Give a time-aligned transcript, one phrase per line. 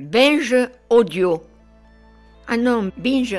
[0.00, 0.54] Binge
[0.90, 1.42] Audio.
[2.46, 3.36] Ah non, Binge.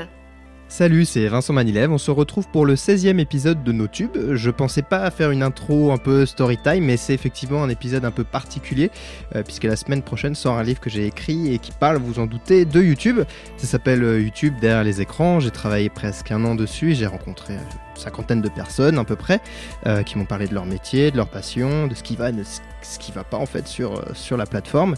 [0.68, 1.90] Salut, c'est Vincent Manilev.
[1.90, 4.36] On se retrouve pour le 16e épisode de nos tubes.
[4.36, 8.04] Je pensais pas faire une intro un peu story time, mais c'est effectivement un épisode
[8.04, 8.92] un peu particulier,
[9.36, 12.20] euh, puisque la semaine prochaine sort un livre que j'ai écrit et qui parle, vous
[12.20, 13.22] en doutez, de YouTube.
[13.56, 15.40] Ça s'appelle euh, YouTube derrière les écrans.
[15.40, 17.62] J'ai travaillé presque un an dessus j'ai rencontré une
[17.96, 19.40] cinquantaine de personnes à peu près
[19.88, 22.44] euh, qui m'ont parlé de leur métier, de leur passion, de ce qui va, de
[22.44, 24.96] ce qui va pas en fait sur, sur la plateforme.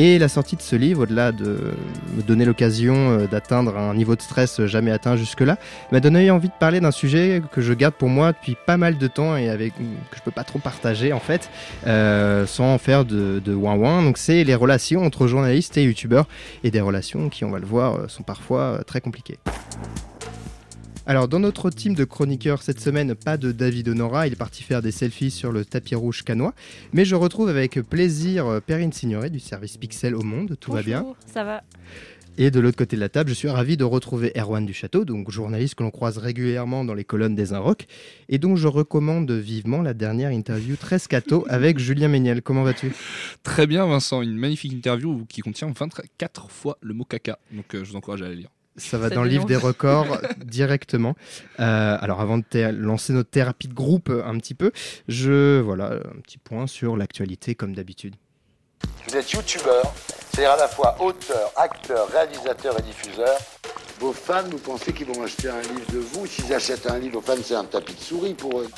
[0.00, 1.72] Et la sortie de ce livre, au-delà de
[2.16, 5.58] me donner l'occasion euh, d'atteindre un niveau de stress jamais atteint jusque-là,
[5.90, 8.96] m'a donné envie de parler d'un sujet que je garde pour moi depuis pas mal
[8.96, 11.50] de temps et que je peux pas trop partager en fait,
[11.88, 14.04] euh, sans faire de, de ouin ouin.
[14.04, 16.28] Donc c'est les relations entre journalistes et youtubeurs
[16.62, 19.40] et des relations qui, on va le voir, euh, sont parfois très compliquées.
[21.08, 24.62] Alors, dans notre team de chroniqueurs cette semaine, pas de David Honora, il est parti
[24.62, 26.52] faire des selfies sur le tapis rouge canois.
[26.92, 30.58] Mais je retrouve avec plaisir euh, Perrine Signoret du service Pixel au Monde.
[30.60, 31.62] Tout va bien Ça va.
[32.36, 35.06] Et de l'autre côté de la table, je suis ravi de retrouver Erwan du Château,
[35.06, 37.86] donc journaliste que l'on croise régulièrement dans les colonnes des Inrocks,
[38.28, 42.42] et dont je recommande vivement la dernière interview très scato avec Julien Méniel.
[42.42, 42.92] Comment vas-tu?
[43.42, 47.82] Très bien Vincent, une magnifique interview qui contient 24 fois le mot caca, donc euh,
[47.82, 48.50] je vous encourage à la lire.
[48.78, 51.14] Ça va dans le livre des records directement.
[51.60, 54.72] Euh, alors avant de lancer notre thérapie de groupe un petit peu,
[55.08, 58.14] je voilà un petit point sur l'actualité comme d'habitude.
[59.08, 59.92] Vous êtes youtubeur,
[60.30, 63.36] c'est-à-dire à la fois auteur, acteur, réalisateur et diffuseur.
[63.98, 66.26] Vos fans, vous pensez qu'ils vont acheter un livre de vous?
[66.26, 68.68] S'ils achètent un livre, vos fans, c'est un tapis de souris pour eux.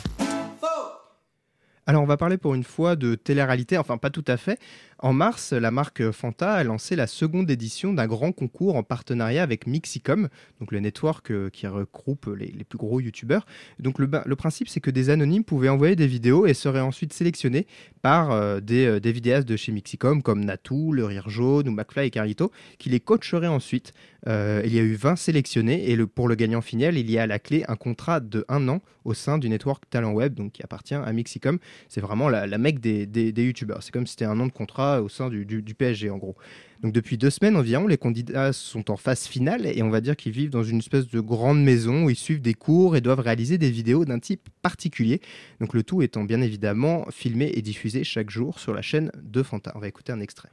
[1.86, 4.60] Alors on va parler pour une fois de télé-réalité, enfin pas tout à fait.
[5.02, 9.42] En mars, la marque Fanta a lancé la seconde édition d'un grand concours en partenariat
[9.42, 10.28] avec Mixicom,
[10.60, 13.46] donc le network euh, qui regroupe les, plus gros youtubeurs.
[13.78, 17.66] Donc le, principe, c'est que des anonymes pouvaient envoyer des vidéos et seraient ensuite sélectionnés
[18.02, 21.72] par euh, des, euh, des, vidéastes de chez Mixicom comme Natou, Le Rire Jaune ou
[21.72, 23.94] McFly et Carlito, qui les coacheraient ensuite.
[24.26, 27.26] il y a eu 20 sélectionnés et pour le gagnant final, il y a à
[27.26, 30.62] la clé un contrat de un an au sein du network Talent Web, donc qui
[30.62, 31.58] appartient à Mixicom.
[31.88, 33.82] C'est vraiment la, la mecque des, des, des youtubeurs.
[33.82, 36.36] C'est comme si c'était un an de contrat au sein du, PSG en gros.
[36.82, 40.16] Donc depuis deux semaines environ, les candidats sont en phase finale et on va dire
[40.16, 43.20] qu'ils vivent dans une espèce de grande maison où ils suivent des cours et doivent
[43.20, 45.20] réaliser des vidéos d'un type particulier.
[45.60, 49.42] Donc le tout étant bien évidemment filmé et diffusé chaque jour sur la chaîne de
[49.42, 49.72] Fanta.
[49.74, 50.48] On va écouter un extrait.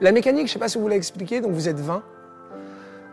[0.00, 2.04] La mécanique, je ne sais pas si vous l'avez expliqué, donc vous êtes 20.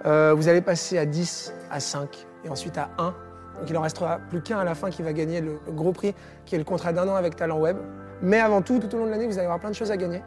[0.06, 2.09] Euh, vous allez passer à 10, à 5
[2.44, 3.16] et ensuite à 1.
[3.59, 5.94] Donc il en restera plus qu'un à la fin qui va gagner le, le gros
[5.94, 6.13] prix,
[6.46, 7.78] qui est le contrat d'un an avec Talent Web.
[8.23, 9.97] Mais avant tout, tout au long de l'année, vous allez avoir plein de choses à
[9.97, 10.23] gagner.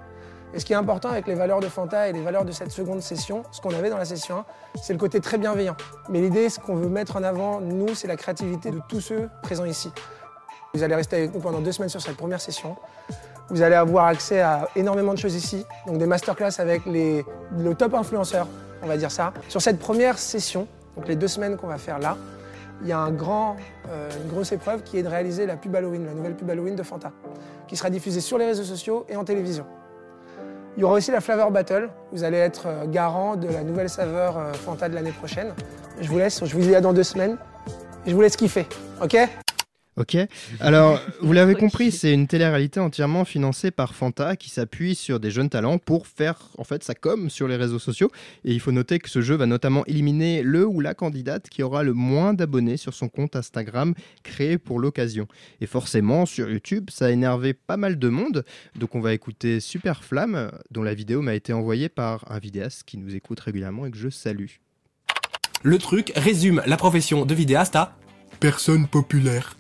[0.55, 2.71] Et ce qui est important avec les valeurs de Fanta et les valeurs de cette
[2.71, 4.45] seconde session, ce qu'on avait dans la session 1,
[4.83, 5.77] c'est le côté très bienveillant.
[6.11, 9.29] Mais l'idée, ce qu'on veut mettre en avant, nous, c'est la créativité de tous ceux
[9.43, 9.91] présents ici.
[10.75, 12.77] Vous allez rester avec nous pendant deux semaines sur cette première session.
[13.49, 17.25] Vous allez avoir accès à énormément de choses ici, donc des masterclass avec les,
[17.57, 18.47] le top influenceurs,
[18.83, 19.33] on va dire ça.
[19.49, 22.17] Sur cette première session, donc les deux semaines qu'on va faire là,
[22.83, 23.57] il y a un grand,
[23.89, 26.77] euh, une grosse épreuve qui est de réaliser la pub Halloween, la nouvelle pub Halloween
[26.77, 27.13] de Fanta,
[27.69, 29.67] qui sera diffusée sur les réseaux sociaux et en télévision.
[30.77, 31.89] Il y aura aussi la Flavor Battle.
[32.13, 35.55] Vous allez être euh, garant de la nouvelle saveur euh, Fanta de l'année prochaine.
[36.01, 37.39] Je vous laisse, je vous dis à dans deux semaines.
[38.07, 38.67] Je vous laisse kiffer,
[39.03, 39.17] ok?
[39.99, 40.15] Ok.
[40.61, 45.31] Alors, vous l'avez compris, c'est une télé-réalité entièrement financée par Fanta qui s'appuie sur des
[45.31, 48.13] jeunes talents pour faire en fait sa com sur les réseaux sociaux.
[48.45, 51.63] Et il faut noter que ce jeu va notamment éliminer le ou la candidate qui
[51.63, 55.29] aura le moins d'abonnés sur son compte Instagram créé pour l'occasion.
[55.63, 58.45] Et forcément, sur YouTube, ça a énervé pas mal de monde.
[58.79, 62.83] Donc, on va écouter Super Flamme, dont la vidéo m'a été envoyée par un vidéaste
[62.85, 64.57] qui nous écoute régulièrement et que je salue.
[65.63, 67.97] Le truc résume la profession de vidéaste à
[68.41, 69.57] personne populaire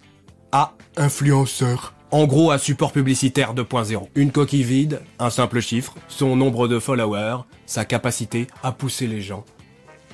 [0.53, 1.95] à influenceur.
[2.11, 4.09] En gros, un support publicitaire 2.0.
[4.15, 9.23] Une coquille vide, un simple chiffre, son nombre de followers, sa capacité à pousser les
[9.23, 9.45] gens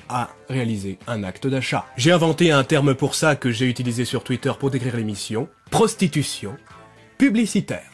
[0.09, 1.85] à réaliser un acte d'achat.
[1.97, 5.47] J'ai inventé un terme pour ça que j'ai utilisé sur Twitter pour décrire l'émission.
[5.71, 6.55] Prostitution
[7.17, 7.89] publicitaire.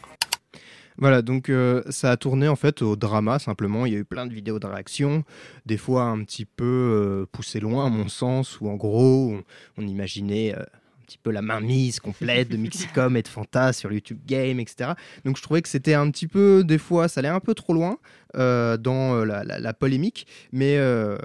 [0.98, 3.86] Voilà, donc euh, ça a tourné en fait au drama simplement.
[3.86, 5.24] Il y a eu plein de vidéos de réaction,
[5.64, 9.34] des fois un petit peu euh, poussées loin à mon sens, où en gros
[9.78, 10.62] on, imaginait euh,
[11.10, 14.92] petit peu la mainmise complète de Mixicom et de Fanta sur YouTube Game, etc.
[15.24, 17.72] Donc je trouvais que c'était un petit peu, des fois, ça allait un peu trop
[17.72, 17.98] loin
[18.36, 21.18] euh, dans euh, la, polémique, mais euh,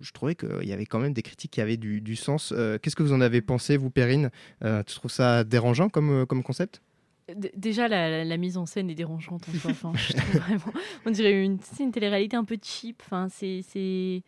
[0.00, 2.54] je trouvais qu'il y avait quand même des critiques qui avaient du, sens.
[2.80, 4.30] Qu'est-ce que vous en avez pensé, vous, Perrine?
[4.62, 6.80] Tu trouves ça dérangeant comme, comme concept?
[7.56, 9.44] Déjà, la, mise en scène est dérangeante
[11.04, 13.02] on dirait une, une télé-réalité un peu cheap.
[13.04, 14.22] Enfin, c'est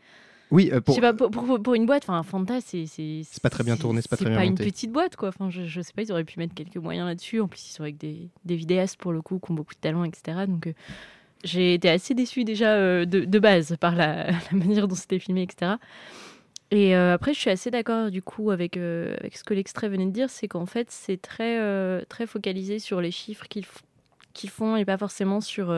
[0.51, 0.95] oui, euh, pour...
[0.95, 2.87] Je sais pas, pour, pour, une boîte, enfin, Fanta, c'est.
[2.87, 4.63] C'est pas très bien tourné, c'est pas très bien pas monté.
[4.63, 5.29] une petite boîte, quoi.
[5.29, 7.41] Enfin, je, je, sais pas, ils auraient pu mettre quelques moyens là-dessus.
[7.41, 9.81] En plus, ils sont avec des, des vidéastes, pour le coup, qui ont beaucoup de
[9.81, 10.47] talent, etc.
[10.47, 10.73] Donc, euh,
[11.45, 15.19] j'ai été assez déçue déjà euh, de, de base par la, la manière dont c'était
[15.19, 15.73] filmé, etc.
[16.71, 20.11] Et après, je suis assez d'accord du coup avec, avec ce que l'extrait venait de
[20.11, 23.65] dire, c'est qu'en fait, c'est très, très focalisé sur les chiffres qu'ils
[24.35, 25.75] qu'ils font et pas forcément sur,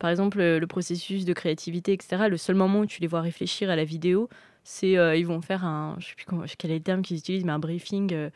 [0.00, 2.24] par exemple, le, processus de créativité, etc.
[2.28, 4.28] Le seul moment où tu les vois réfléchir à la vidéo,
[4.64, 7.18] c'est euh, ils vont faire un, je sais plus comment, quel est le terme qu'ils
[7.18, 8.30] utilisent, mais un briefing euh,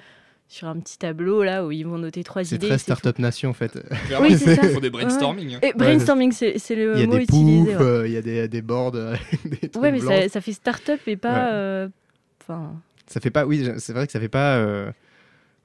[0.47, 2.69] sur un petit tableau là où ils vont noter trois idées.
[2.69, 2.99] très c'est tout.
[2.99, 3.79] Startup Nation en fait.
[4.21, 4.63] Oui, c'est ça.
[4.63, 5.55] Il faut des brainstorming.
[5.55, 5.59] hein.
[5.63, 7.73] Et brainstorming, c'est le Il y a mot des utilisé.
[7.73, 7.87] poufs, ouais.
[7.87, 10.53] euh, il y a des, des boards, euh, des trucs Ouais, mais ça, ça fait
[10.53, 11.33] start-up et pas.
[11.35, 11.51] Ouais.
[11.55, 11.89] euh,
[12.43, 12.75] Enfin,
[13.07, 14.59] Ça fait pas, oui, c'est vrai que ça fait pas.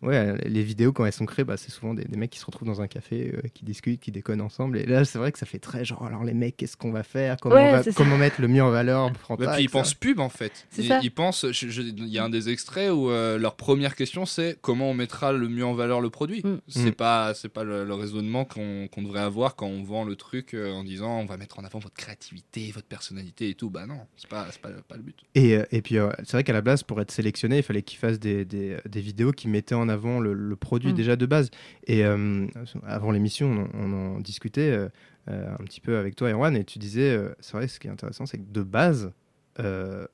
[0.01, 2.45] Ouais, les vidéos quand elles sont créées, bah, c'est souvent des, des mecs qui se
[2.45, 4.77] retrouvent dans un café, euh, qui discutent, qui déconnent ensemble.
[4.77, 7.03] Et là, c'est vrai que ça fait très genre, alors les mecs, qu'est-ce qu'on va
[7.03, 7.35] faire?
[7.41, 9.11] Comment, Ouais, on va- comment mettre le mieux en valeur?
[9.11, 10.67] Puis ils pensent pub en fait.
[10.77, 11.45] Ils, pensent.
[11.63, 15.33] Il y a un des extraits où euh, leur première question c'est comment on mettra
[15.33, 16.41] le mieux en valeur le produit?
[16.45, 16.57] Mm.
[16.67, 16.93] C'est Mm.
[16.93, 20.71] pas c'est pas le, le raisonnement qu'on devrait avoir quand on vend le truc euh,
[20.71, 23.69] en disant on va mettre en avant votre créativité, votre personnalité et tout.
[23.69, 25.17] Bah non, c'est pas c'est pas, pas le but.
[25.35, 27.81] Et, euh, et puis, euh, c'est vrai qu'à la base, pour être sélectionné, il fallait
[27.81, 30.95] qu'ils fassent des, des, des vidéos qui mettaient en avant le, le produit Mm.
[30.95, 31.51] déjà de base.
[31.87, 32.47] Et euh,
[32.85, 34.89] avant l'émission, on, on en discutait euh,
[35.29, 37.87] euh, un petit peu avec toi, Erwan, et tu disais, euh, c'est vrai, ce qui
[37.87, 39.11] est intéressant, c'est que de base,
[39.59, 40.05] euh,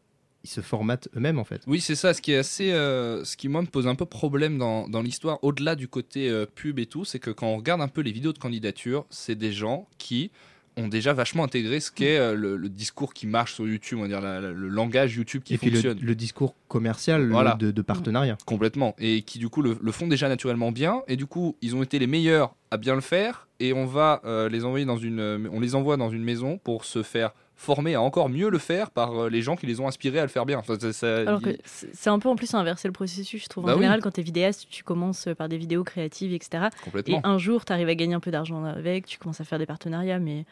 [0.43, 1.61] ils se formatent eux-mêmes, en fait.
[1.67, 2.13] Oui, c'est ça.
[2.13, 5.01] Ce qui est assez, euh, ce qui moi me pose un peu problème dans, dans
[5.01, 8.01] l'histoire, au-delà du côté euh, pub et tout, c'est que quand on regarde un peu
[8.01, 10.31] les vidéos de candidature, c'est des gens qui
[10.77, 14.01] ont déjà vachement intégré ce qu'est euh, le, le discours qui marche sur YouTube, on
[14.03, 15.99] va dire la- la- le langage YouTube qui et puis le, fonctionne.
[16.01, 17.53] le discours commercial Voilà.
[17.55, 18.37] de, de partenariat.
[18.45, 18.93] complètement.
[18.99, 21.01] Et qui du coup le, le font déjà naturellement bien.
[21.07, 23.47] Et du coup ils ont été les meilleurs à bien le faire.
[23.61, 26.83] Et on va euh, les envoyer dans une, on les envoie dans une maison pour
[26.83, 29.87] se faire former à encore mieux le faire par euh, les gens qui les ont
[29.87, 30.57] inspirés à le faire bien.
[30.59, 33.63] Enfin, ça- ça- alors que c'est un peu en plus inverser le processus, je trouve.
[33.63, 33.79] En Bah oui.
[33.81, 36.65] général, quand tu es vidéaste, tu commences par des vidéos créatives, etc.
[37.07, 39.57] Et un jour, tu arrives à gagner un peu d'argent avec, tu commences à faire
[39.59, 40.45] des partenariats, mais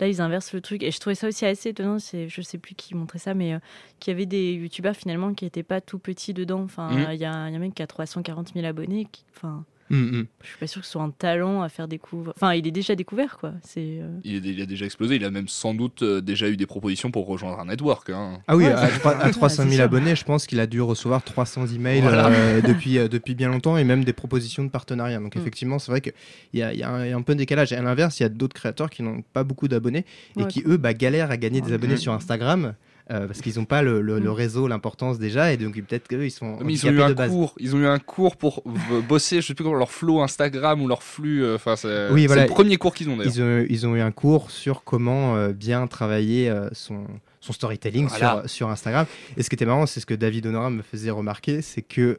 [0.00, 0.82] là, ils inversent le truc.
[0.82, 3.52] Et je trouvais ça aussi assez étonnant, c'est- je sais plus qui montrait ça, mais
[3.54, 3.58] euh,
[4.00, 6.62] qu'il y avait des youtubeurs finalement qui n'étaient pas tout petits dedans.
[6.62, 9.06] Enfin, il y, a, il y a un mec qui a 340 000 abonnés.
[9.10, 10.26] Qui, enfin, Mm, mm.
[10.42, 12.32] je suis pas sûre que ce soit un talent à faire découvrir.
[12.36, 13.52] Enfin, il est déjà découvert, quoi.
[13.62, 13.80] C'est.
[14.00, 16.56] euh, Il, est- il a déjà explosé, il a même sans doute euh, déjà eu
[16.56, 18.10] des propositions pour rejoindre un network.
[18.10, 18.40] hein.
[18.48, 19.84] Ah oui, Ouais, à, à ouais, 300 c'est 000 sûr.
[19.84, 22.26] abonnés, je pense qu'il a dû recevoir 300 emails Voilà.
[22.28, 25.18] euh, depuis, euh, depuis bien longtemps et même des propositions de partenariat.
[25.20, 25.40] Donc Mm.
[25.40, 26.12] effectivement, c'est vrai qu'il
[26.54, 27.72] y a, y, un- il y a un peu de décalage.
[27.72, 30.04] Et à l'inverse, il y a d'autres créateurs qui n'ont pas beaucoup d'abonnés
[30.36, 31.98] et Ouais, qui, eux, bah, galèrent à gagner des abonnés Mm.
[31.98, 32.74] sur Instagram.
[33.10, 34.32] Euh, parce qu'ils n'ont pas le, le- le Mm.
[34.32, 37.14] réseau, l'importance déjà, et donc peut-être qu'eux ils sont Mais ils ont eu un de
[37.14, 37.30] base.
[37.30, 38.62] cours, ils ont eu un cours pour
[39.08, 41.42] bosser, je sais plus comment, leur flow Instagram ou leur flux.
[41.44, 42.42] euh, Enfin, c'est Oui, c'est voilà.
[42.42, 43.32] le premier cours qu'ils ont d'ailleurs.
[43.34, 47.04] Ils ont, ils ont eu un cours sur comment euh, bien travailler euh, son,
[47.40, 48.40] son storytelling Voilà.
[48.42, 49.06] sur, sur Instagram.
[49.36, 52.18] Et ce qui était marrant, c'est ce que David Honora me faisait remarquer, c'est que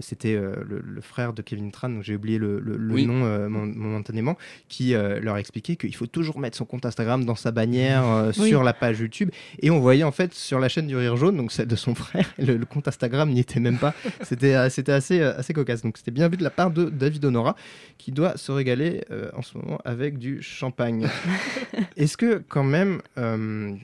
[0.00, 3.06] c'était euh, le, le frère de Kevin Tran, donc j'ai oublié le, le- le Oui.
[3.06, 4.36] nom euh, momentanément,
[4.68, 8.32] qui euh, leur expliquait qu'il faut toujours mettre son compte Instagram dans sa bannière euh,
[8.38, 8.48] Oui.
[8.48, 9.30] sur la page YouTube.
[9.60, 11.94] Et on voyait en fait sur la chaîne du Rire Jaune, donc celle de son
[11.94, 13.94] frère, le, compte Instagram n'y était même pas.
[14.22, 15.82] C'était euh, assez, euh, assez cocasse.
[15.82, 17.56] Donc c'était bien vu de la part de David Honora,
[17.98, 21.06] qui doit se régaler euh, en ce moment avec du champagne.
[21.96, 23.74] Est-ce que quand même, euh,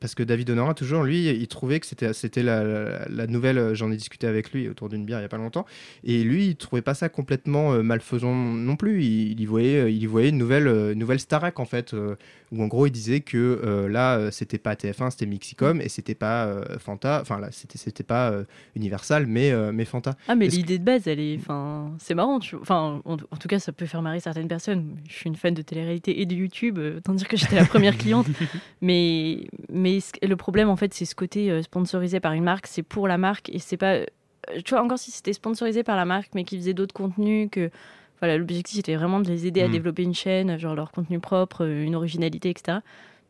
[0.00, 3.58] parce que David Honora, toujours, lui, il trouvait que c'était c'était la, la- la nouvelle,
[3.58, 5.66] euh, j'en ai discuté avec lui autour d'une bière il y a pas longtemps,
[6.04, 9.02] et lui, il trouvait pas ça complètement euh, malfaisant non plus.
[9.02, 11.94] Il, il y voyait, euh, il y voyait une nouvelle, euh, nouvelle Starac en fait,
[11.94, 12.16] euh,
[12.52, 16.50] où en gros il disait que là, c'était pas TF1, c'était Mixicom, et c'était pas
[16.78, 18.32] Fanta, enfin là, c'était c'était pas
[18.74, 20.16] Universal, mais mais Fanta.
[20.28, 21.36] Ah, mais Est-ce l'idée de base, elle est.
[21.38, 22.38] Enfin, c'est marrant.
[22.38, 22.56] Tu...
[22.56, 24.96] Enfin, en, en tout cas, ça peut faire marrer certaines personnes.
[25.08, 28.26] Je suis une fan de télé-réalité et de YouTube, dire que j'étais la première cliente.
[28.80, 32.66] Mais, mais ce- le problème, en fait, c'est ce côté euh, sponsorisé par une marque.
[32.66, 33.94] C'est pour la marque et c'est pas.
[33.94, 34.06] euh,
[34.64, 37.70] Tu vois, encore si c'était sponsorisé par la marque, mais qu'ils faisaient d'autres contenus, que.
[38.20, 39.72] Voilà, l'objectif était vraiment de les aider à Mm.
[39.72, 42.78] développer une chaîne, genre leur contenu propre, euh, une originalité, etc.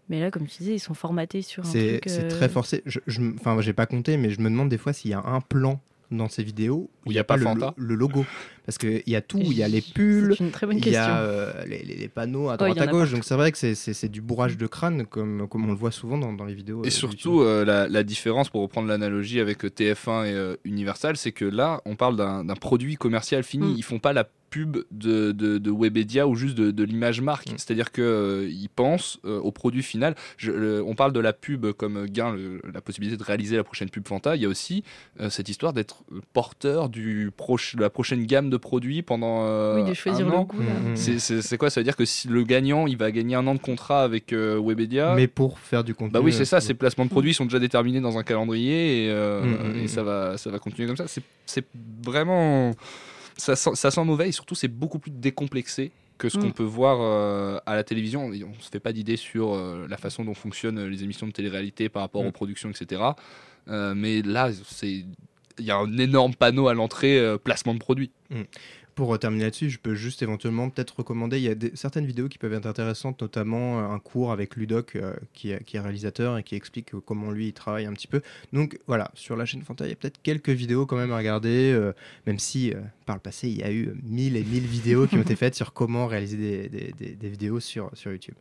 [0.08, 2.02] Mais là, comme tu disais, ils sont formatés sur un C'est truc.
[2.06, 2.82] c'est euh, très forcé.
[2.86, 5.20] Je, je, enfin, j'ai pas compté, mais je me demande des fois s'il y a
[5.22, 5.78] un plan
[6.10, 8.24] dans ces vidéos Où il y a pas le, Fanta le logo.
[8.64, 11.82] Parce qu'il y a tout, il y a les pulls, il y a euh, les,
[11.84, 13.10] les- les panneaux à droite en à a gauche.
[13.12, 16.18] Donc c'est vrai que c'est- du bourrage de crâne, comme, comme on le voit souvent
[16.18, 16.82] dans, dans les vidéos.
[16.84, 20.56] Et euh, surtout, euh, la, la différence, pour reprendre l'analogie avec euh, TF1 et euh,
[20.64, 23.72] Universal, c'est que là, on parle d'un d'un produit commercial fini.
[23.72, 23.76] Mm.
[23.78, 27.48] Ils font pas la pub de, de, de Webedia ou juste de, de l'image marque.
[27.50, 27.54] Mm.
[27.58, 30.14] C'est-à-dire qu'ils pensent euh, au produit final.
[30.36, 33.64] Je- le- on parle de la pub comme gain, le- la possibilité de réaliser la
[33.64, 34.36] prochaine pub Fanta.
[34.36, 34.82] Il y a aussi
[35.20, 36.02] euh, cette histoire d'être
[36.32, 40.30] porteur du proche, de la prochaine gamme de produits pendant euh, Oui, de choisir un
[40.30, 40.44] le an.
[40.44, 40.56] goût.
[40.62, 40.96] Mhm.
[40.96, 41.70] C'est- quoi?
[41.70, 44.32] Ça veut dire que si le gagnant, il va gagner un an de contrat avec
[44.32, 46.12] euh, Webedia Mais pour faire du contenu.
[46.12, 49.04] bah oui, c'est euh, ça, ces placements de produits sont déjà déterminés dans un calendrier
[49.06, 49.88] et, euh, Mm, mm, et mm.
[49.88, 51.06] ça, va, ça va continuer comme ça.
[51.06, 51.64] C'est- C'est
[52.04, 52.72] vraiment.
[53.38, 56.52] Ça sent, ça sent mauvais et surtout, c'est beaucoup plus décomplexé que ce qu'on Mm.
[56.52, 58.26] peut voir euh, à la télévision.
[58.26, 61.88] On se fait pas d'idée sur euh, la façon dont fonctionnent les émissions de télé-réalité
[61.88, 62.26] par rapport Mm.
[62.26, 63.02] aux productions, etc.
[63.68, 65.04] Euh, mais là, c'est
[65.60, 68.10] il y a un énorme panneau à l'entrée euh, placement de produits.
[68.98, 72.26] Pour euh, terminer là-dessus, je peux juste éventuellement peut-être recommander, il y a certaines vidéos
[72.26, 76.42] qui peuvent être intéressantes, notamment euh, un cours avec Ludoc euh, qui, est, réalisateur et
[76.42, 78.22] qui explique comment lui il travaille un petit peu.
[78.52, 81.16] Donc voilà, sur la chaîne Fanta, il y a peut-être quelques vidéos quand même à
[81.16, 81.92] regarder,
[82.26, 82.72] même si
[83.06, 85.54] par le passé il y a eu mille et mille vidéos qui ont été faites
[85.54, 88.34] sur comment réaliser des, vidéos sur YouTube.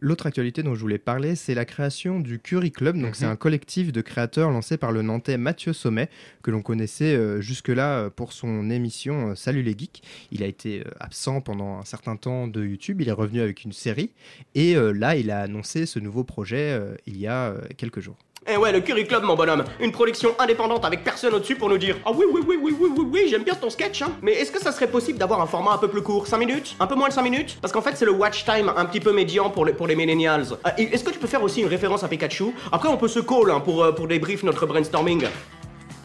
[0.00, 2.98] L'autre actualité dont je voulais parler, c'est la création du Curie Club.
[2.98, 6.08] Donc, c'est un collectif de créateurs lancé par le Nantais Mathieu Sommet,
[6.42, 10.02] que l'on connaissait euh, jusque-là euh, pour son émission euh, Salut les Geeks.
[10.32, 13.00] Il a été absent pendant un certain temps de YouTube.
[13.00, 14.10] Il est revenu avec une série.
[14.54, 18.16] Et euh, là, il a annoncé ce nouveau projet euh, il y a quelques jours.
[18.48, 19.64] Eh ouais, le Curry Club, mon bonhomme.
[19.80, 22.88] Une production indépendante avec personne au-dessus pour nous dire Ah oui, oui, oui, oui, oui,
[22.96, 24.12] oui, oui, j'aime bien ton sketch, hein.
[24.22, 26.74] Mais est-ce que ça serait possible d'avoir un format un peu plus court 5 minutes?
[26.80, 27.58] Un peu moins de 5 minutes?
[27.60, 30.46] Parce qu'en fait, c'est le watch time un petit peu médian pour les, pour millennials.
[30.66, 32.46] Euh, est-ce que tu peux faire aussi une référence à Pikachu?
[32.72, 35.26] Après, on peut se call hein, pour, euh, pour débrief notre brainstorming.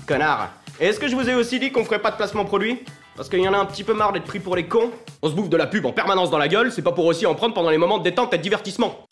[0.06, 0.52] Connard.
[0.80, 2.84] Est-ce que je vous ai aussi dit qu'on ferait pas de placement produit?
[3.16, 4.92] Parce qu'il y en a un petit peu marre d'être pris pour les cons.
[5.22, 7.26] On se bouffe de la pub en permanence dans la gueule, c'est pas pour aussi
[7.26, 9.05] en prendre pendant les moments de détente et de divertissement.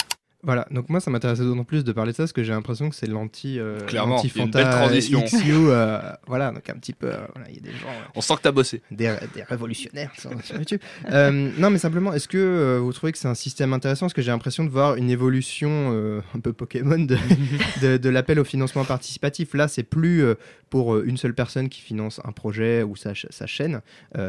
[0.46, 2.90] Voilà, donc moi ça m'intéressait d'autant plus de parler de ça parce que j'ai l'impression
[2.90, 5.22] que c'est l'anti euh, Clairement, il y a une Fanta belle transition.
[5.24, 8.12] XU, euh, voilà, donc un petit peu, euh, voilà, il y a des gens, euh,
[8.16, 8.82] On sent que t'as bossé.
[8.92, 10.82] des, des révolutionnaires sur, sur YouTube.
[11.10, 14.06] Non, mais simplement, est-ce que vous trouvez que c'est un système intéressant?
[14.08, 17.18] Parce que j'ai l'impression de voir une évolution un peu Pokémon de,
[17.82, 19.54] de, de l'appel au financement participatif.
[19.54, 20.26] Là, c'est plus
[20.70, 23.82] pour une seule personne qui finance un projet ou sa, ch- sa chaîne,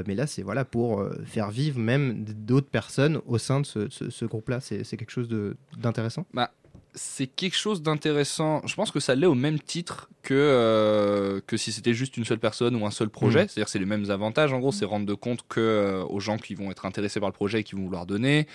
[0.06, 4.10] mais là, c'est voilà pour faire vivre même d'autres personnes au sein de ce, ce-
[4.10, 4.60] ce groupe-là.
[4.60, 5.28] C'est quelque chose
[6.04, 6.26] d'intéressant.
[6.94, 8.62] c'est quelque chose d'intéressant.
[8.66, 12.24] Je pense que ça l'est au même titre que, euh, que si c'était juste une
[12.24, 13.44] seule personne ou un seul projet.
[13.44, 13.48] Mm.
[13.48, 14.52] C'est-à-dire que c'est les mêmes avantages.
[14.52, 17.28] En gros, c'est rendre de compte que, euh, aux gens qui vont être intéressés par
[17.28, 18.46] le projet et qui vont vouloir donner.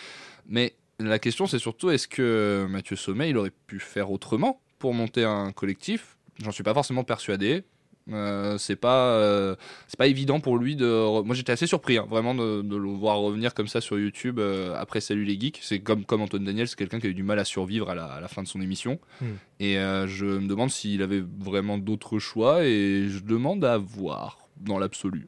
[0.47, 4.93] Mais la question, c'est surtout est-ce que Mathieu Sommet, il aurait pu faire autrement pour
[4.93, 6.17] monter un collectif?
[6.41, 7.63] J'en suis pas forcément persuadé.
[8.11, 9.55] Euh, c'est pas euh,
[9.87, 12.75] c'est pas évident pour lui de re- moi j'étais assez surpris hein, vraiment de, de
[12.75, 15.59] le voir revenir comme ça sur YouTube euh, après Salut les geeks.
[15.61, 17.95] C'est comme comme Antoine Daniel c'est quelqu'un qui a eu du mal à survivre à
[17.95, 18.99] la, à la fin de son émission.
[19.21, 19.25] Hmm.
[19.59, 24.79] et je me demande s'il avait vraiment d'autres choix et je demande à voir dans
[24.79, 25.27] l'absolu.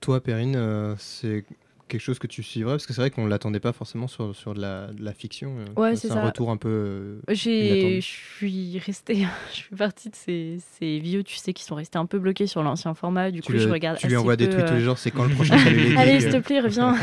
[0.00, 1.44] Toi, Perrine, c'est
[1.90, 4.54] quelque chose que tu suivrais Parce que c'est vrai qu'on l'attendait pas forcément sur, sur
[4.54, 5.56] de, la, de la fiction.
[5.58, 6.68] euh, Ouais, c'est un retour un peu.
[6.68, 11.74] euh, je suis restée, je fais partie de ces, ces vieux, tu sais, qui sont
[11.74, 13.30] restés un peu bloqués sur l'ancien format.
[13.30, 14.98] Du tu coup, le- je regarde tu lui envoies des tweets tous euh, les jours,
[14.98, 15.56] c'est quand le prochain
[15.96, 16.96] Allez, s'il euh, te plaît, reviens.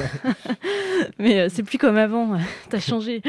[1.20, 2.40] mais euh, c'est plus comme avant.
[2.70, 3.22] T'as changé.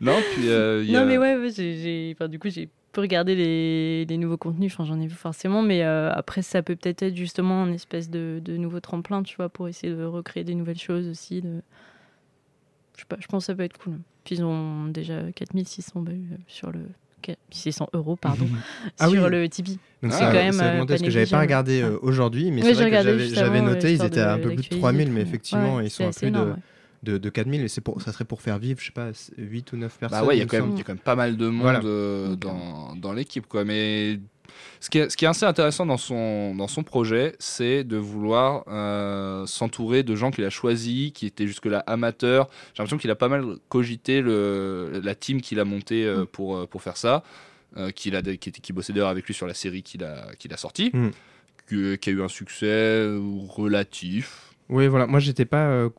[0.00, 4.16] non puis euh, Non, mais ouais, ouais, enfin, du coup, j'ai peu regardé les, les
[4.16, 4.72] nouveaux contenus.
[4.72, 8.08] Enfin, j'en ai vu forcément, mais euh, après, ça peut peut-être être justement un espèce
[8.08, 11.42] de, de nouveau tremplin, tu vois, pour essayer de recréer des nouvelles choses aussi.
[11.42, 11.60] De...
[12.94, 13.98] Je sais pas, je pense que ça peut être cool.
[14.24, 16.80] Puis ils ont déjà 4600 bah, euh, sur le.
[17.50, 18.46] 600 euros, pardon,
[18.98, 19.30] Ah sur oui.
[19.30, 19.78] le Tipeee.
[20.02, 22.62] Donc Ah, c'est quand même, c'est euh, parce que j'avais pas regardé euh, aujourd'hui, mais
[22.62, 23.02] Ouais, c'est vrai que
[23.34, 25.86] j'avais- noté, ils étaient à un peu plus de l'actualiser 3000, et mais effectivement, Ouais,
[25.86, 26.52] ils sont à plus de, ouais.
[27.04, 29.72] De, de 4000, et c'est pour, ça serait pour faire vivre, je sais pas, 8
[29.72, 30.18] ou 9 personnes.
[30.20, 31.80] Bah ouais, il y, a quand même- pas mal de monde Voilà.
[31.84, 33.64] euh, dans, dans l'équipe, quoi.
[33.64, 34.18] Mais
[34.80, 37.96] ce qui, est, ce qui est assez intéressant dans son, dans son projet, c'est de
[37.96, 42.48] vouloir euh, s'entourer de gens qu'il a choisis, qui étaient jusque-là amateurs.
[42.74, 46.56] J'ai l'impression qu'il a pas mal cogité le, la team qu'il a montée euh, pour,
[46.56, 47.22] euh, pour faire ça,
[47.76, 50.52] euh, qu'il a, qui, qui bossait d'ailleurs avec lui sur la série qu'il a, qu'il
[50.52, 51.10] a sortie, Mm.
[51.66, 53.18] qui a eu un succès euh,
[53.48, 54.53] relatif.
[54.70, 55.90] Oui, voilà, moi j'étais pas euh,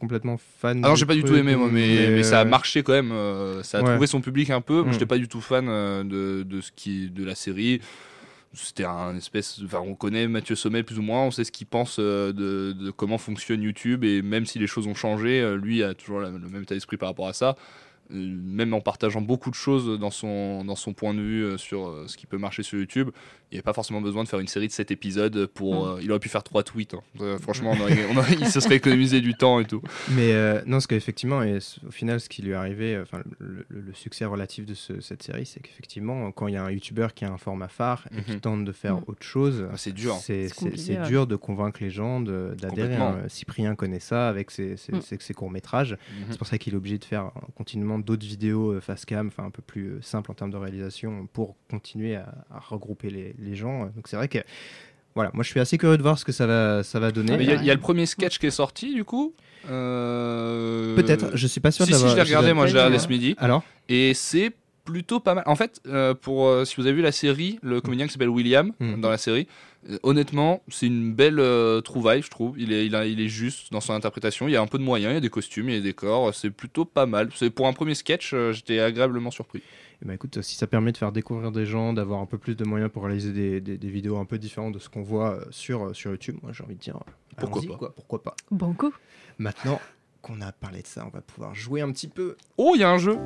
[0.00, 0.80] complètement fan.
[0.80, 3.12] Non, j'ai pas du tout aimé moi, mais, mais ça a euh, marché quand même.
[3.12, 3.90] euh, ça a ouais.
[3.90, 4.76] trouvé son public un peu.
[4.80, 4.92] Moi, Mm.
[4.92, 7.80] J'étais pas du tout fan de, de ce qui de la série.
[8.54, 9.60] C'était un espèce.
[9.64, 11.22] Enfin, on connaît Mathieu Sommet plus ou moins.
[11.24, 14.86] On sait ce qu'il pense de, de comment fonctionne YouTube et même si les choses
[14.86, 17.56] ont changé, lui a toujours la- le même état d'esprit par rapport à ça.
[18.10, 21.86] Même en partageant beaucoup de choses dans son, dans son point de vue euh, sur
[21.88, 23.08] euh, ce qui peut marcher sur YouTube,
[23.50, 25.86] il n'y avait pas forcément besoin de faire une série de 7 épisodes pour.
[25.86, 25.88] Mm.
[25.88, 26.94] euh, il aurait pu faire 3 tweets.
[26.94, 27.00] hein.
[27.20, 29.80] Euh, franchement, on aurait- on aurait- il se serait économisé du temps et tout.
[30.10, 33.64] Mais euh, non, ce qu'effectivement, et au final, ce qui lui est arrivé, enfin, le,
[33.68, 36.70] le- le succès relatif de ce- cette série, c'est qu'effectivement, quand il y a un
[36.70, 38.40] YouTuber qui a un format phare et qui Mhm.
[38.40, 39.04] tente de faire Mhm.
[39.06, 40.14] autre chose, Ah, c'est dur.
[40.20, 41.06] c'est C'est ouais.
[41.06, 42.96] dur de convaincre les gens de- d'adhérer.
[42.96, 43.18] Hein.
[43.28, 45.00] Cyprien connaît ça avec ses, ses- Mm.
[45.00, 45.92] ses- ses courts-métrages.
[45.92, 46.26] Mhm.
[46.30, 47.40] C'est pour ça qu'il est obligé de faire euh,
[47.98, 51.26] d'autres vidéos euh, face cam, enfin un peu plus euh, simples en termes de réalisation,
[51.32, 53.86] pour continuer à, à regrouper les, les gens.
[53.94, 54.38] Donc c'est vrai que,
[55.14, 57.34] voilà, moi je suis assez curieux de voir ce que ça va, ça va donner.
[57.40, 59.34] Il y, a- il y a le premier sketch qui est sorti du coup.
[59.70, 62.10] Euh, Peut-être, je suis pas sûr Si, si, d'avoir.
[62.12, 63.34] je l'ai regardé, moi je l'ai regardé ce midi.
[63.38, 64.52] Alors Et c'est
[64.84, 65.44] plutôt pas mal.
[65.46, 68.28] En fait, euh, pour euh, si vous avez vu la série, le comédien qui s'appelle
[68.28, 69.00] William Mm.
[69.00, 69.46] dans la série,
[70.02, 72.58] honnêtement, c'est une belle euh, trouvaille, je trouve.
[72.58, 74.48] Il est, il, a- il est juste dans son interprétation.
[74.48, 75.80] Il y a un peu de moyens, il y a des costumes, il y a
[75.80, 76.34] des décors.
[76.34, 77.30] C'est plutôt pas mal.
[77.34, 79.62] C'est pour un premier sketch, euh, j'étais agréablement surpris.
[80.02, 82.56] Eh ben, écoute, si ça permet de faire découvrir des gens, d'avoir un peu plus
[82.56, 85.34] de moyens pour réaliser des, des- des vidéos un peu différentes de ce qu'on voit
[85.36, 87.76] euh, sur, euh, sur YouTube, moi j'ai envie de dire euh, Pourquoi pas.
[87.76, 88.34] quoi, pourquoi pas?
[88.50, 88.92] Banco.
[89.38, 89.80] Maintenant
[90.24, 92.36] qu'on a parlé de ça, on va pouvoir jouer un petit peu.
[92.56, 93.18] Oh, il y a un jeu.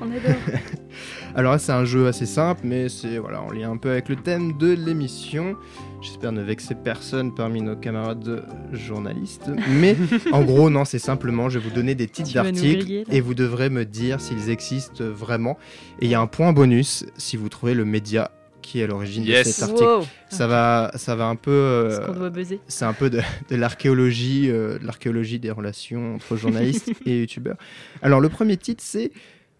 [0.00, 0.34] On adore.
[1.36, 4.08] Alors là, c'est un jeu assez simple, mais c'est voilà, en lien un peu avec
[4.08, 5.54] le thème de l'émission.
[6.02, 9.48] J'espère ne vexer personne parmi nos camarades journalistes.
[9.68, 9.96] Mais
[10.32, 13.70] en gros, non, c'est simplement, je vais vous donner des titres d'articles et vous devrez
[13.70, 15.56] me dire s'ils existent vraiment.
[16.00, 18.32] Et il y a un point bonus si vous trouvez le média
[18.70, 19.46] qui est à l'origine Yes.
[19.46, 19.82] de cet article.
[19.84, 20.06] Wow.
[20.28, 21.50] Ça va, ça va un peu.
[21.50, 22.30] euh,
[22.68, 27.56] c'est un peu de, de l'archéologie, euh, de l'archéologie des relations entre journalistes et youtubeurs.
[28.02, 29.10] Alors le premier titre c'est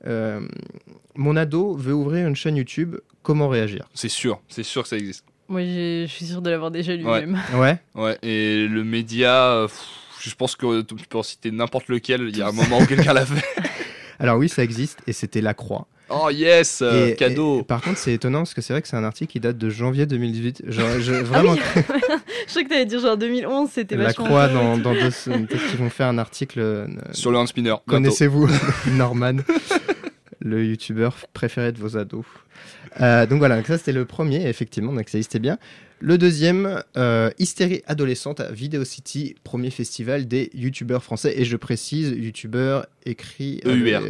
[0.07, 0.40] euh,
[1.14, 2.97] mon ado veut ouvrir une chaîne YouTube.
[3.23, 3.87] Comment réagir?
[3.95, 5.25] C'est sûr, c'est sûr que ça existe.
[5.49, 7.26] Moi, je suis sûr de l'avoir déjà lu Ouais.
[7.26, 7.38] même.
[7.55, 7.79] Ouais.
[7.95, 9.79] Ouais, et le média, euh, pff,
[10.21, 12.23] je pense que tu peux en citer n'importe lequel.
[12.29, 13.45] Il y a un moment où quelqu'un l'a fait.
[14.19, 15.87] Alors oui, ça existe et c'était La Croix.
[16.11, 17.61] Oh yes, euh, Et- cadeau.
[17.61, 19.59] et par contre, c'est étonnant parce que c'est vrai que c'est un article qui date
[19.59, 20.62] de janvier 2018.
[20.69, 21.55] Genre, je- vraiment,
[22.47, 24.12] Je crois que t'allais dire genre 2011, c'était La.
[24.12, 26.59] Croix dans, dans deux, peut-être qu'ils vont faire un article.
[26.61, 27.75] euh, Sur le hand spinner.
[27.87, 28.49] Connaissez-vous
[28.97, 29.37] Norman,
[30.40, 32.25] le youtubeur préféré de vos ados
[33.00, 35.59] Euh, Donc voilà, donc ça c'était le premier, effectivement, donc ça existait bien.
[36.02, 41.35] Le deuxième, euh, Hystérie adolescente à Video City, premier festival des youtubeurs français.
[41.38, 44.02] Et je précise, youtubeur écrit EUR.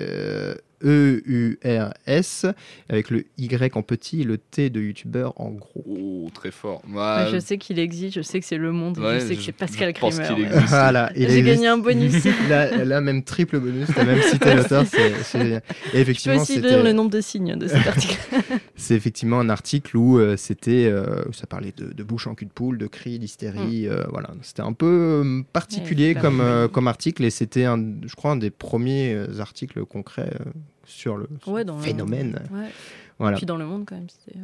[0.83, 2.47] E-U-R-S,
[2.89, 5.85] avec le Y en petit et le T de youtubeur en gros.
[5.87, 6.83] Oh, très fort.
[6.89, 9.37] Ouais, Bah, je sais qu'il existe, je sais que c'est Le Monde, Ouais, je sais
[9.37, 10.23] que c'est Pascal existe.
[10.69, 12.25] Voilà, il J'ai gagné un bonus.
[12.49, 15.63] Là, là, même triple bonus, t'as même cité l'auteur, c'est c'est génial.
[15.73, 18.19] Et Je peux effectivement, aussi lire le nombre de signes de cet article.
[18.77, 22.47] C'est effectivement un article où euh, c'était, euh, ça parlait de, de bouche en cul
[22.47, 24.31] de poule, de cris, d'hystérie, euh, voilà.
[24.41, 24.87] C'était un peu
[25.23, 26.17] euh, particulier Mm.
[26.17, 29.85] Ouais, comme, euh, comme article et c'était, un, je crois, un des premiers euh, articles
[29.85, 30.51] concrets euh,
[30.85, 32.41] sur le Ouais, dans le- phénomène.
[32.53, 32.69] Ouais.
[33.19, 34.09] Voilà, Puis dans le monde, quand même.
[34.09, 34.43] c'était, euh,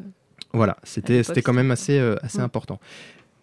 [0.52, 0.76] voilà.
[0.84, 2.78] C'était, quand même assez, assez important.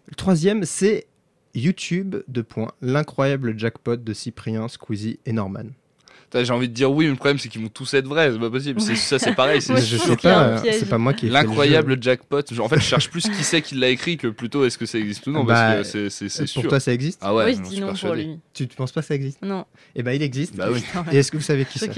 [0.08, 1.06] Le troisième, c'est
[1.54, 5.66] YouTube de points, l'incroyable jackpot de Cyprien, Squeezie et Norman.
[6.42, 8.32] J'ai envie de dire oui, mais le problème c'est qu'ils vont tous être vrais.
[8.32, 8.80] C'est pas possible.
[8.80, 9.62] Ça, c'est pareil.
[9.62, 11.28] c'est je sais pas, euh, c'est pas moi qui.
[11.28, 12.40] L'incroyable jackpot.
[12.58, 14.98] En fait, je cherche plus qui c'est qui l'a écrit que plutôt est-ce que ça
[14.98, 15.44] existe ou non.
[15.44, 16.68] Bah, parce que c'est- c'est Pour sûr.
[16.68, 18.24] toi, ça existe Ah ouais, oui, je j'en dis suis non pour persuadé.
[18.24, 18.38] lui.
[18.52, 19.64] tu, tu penses pas que ça existe Non.
[19.94, 20.56] Eh ben, il existe.
[20.56, 20.82] Bah oui.
[21.12, 21.90] Et est-ce que vous savez qui c'est.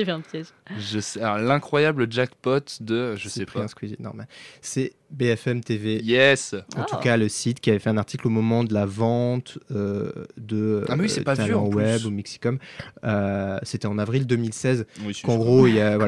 [0.79, 1.21] Je sais.
[1.23, 3.17] alors, L'incroyable jackpot de.
[3.17, 3.69] Je sais pas.
[3.69, 4.27] Squeezie, normal.
[4.61, 6.01] C'est BFM TV.
[6.03, 6.55] Yes.
[6.77, 6.87] En Ah.
[6.89, 10.11] tout cas, le site qui avait fait un article au moment de la vente euh,
[10.37, 11.77] de Ah, mais oui, c'est pas vieux, Talent en plus.
[11.79, 12.59] Web ou Mixicom.
[13.05, 15.99] Euh, C'était en avril 2016 Oui, qu'en gros, il y a, Quand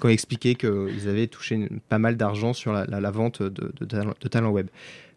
[0.00, 3.72] voilà, expliquait qu'ils avaient touché une- pas mal d'argent sur la, la- la vente de,
[3.78, 4.68] de, talent- de Talent Web.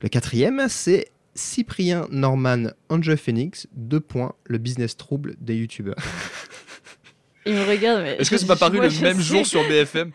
[0.02, 5.95] Le quatrième, c'est Cyprien Norman Angel Phoenix, deux points, le business trouble des youtubeurs.
[7.45, 8.15] Il me regarde, mais.
[8.19, 9.23] Est-ce que c'est pas paru le même sais.
[9.23, 10.12] jour sur BFM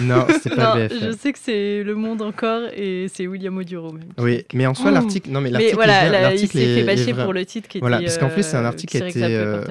[0.00, 0.98] non, c'était pas Non, BFM.
[1.12, 4.08] je sais que c'est Le Monde encore et c'est William Oduro même.
[4.18, 4.94] Oui, mais en soi, Oh.
[4.94, 7.32] l'article, non mais Mais l'article, voilà, est bien, il l'article s'est est- fait bâcher pour
[7.32, 8.06] le titre qui Voilà, était.
[8.06, 9.64] parce qu'en plus, c'est un euh, article qui a c'est été euh,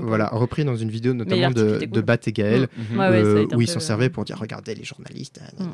[0.00, 2.00] voilà, repris dans une vidéo notamment de, de.
[2.00, 2.98] Bat et Gaël, Mhm.
[2.98, 5.64] Ouais, ouais, ça a euh, où ils s'en servaient pour dire regardez les journalistes, Mm.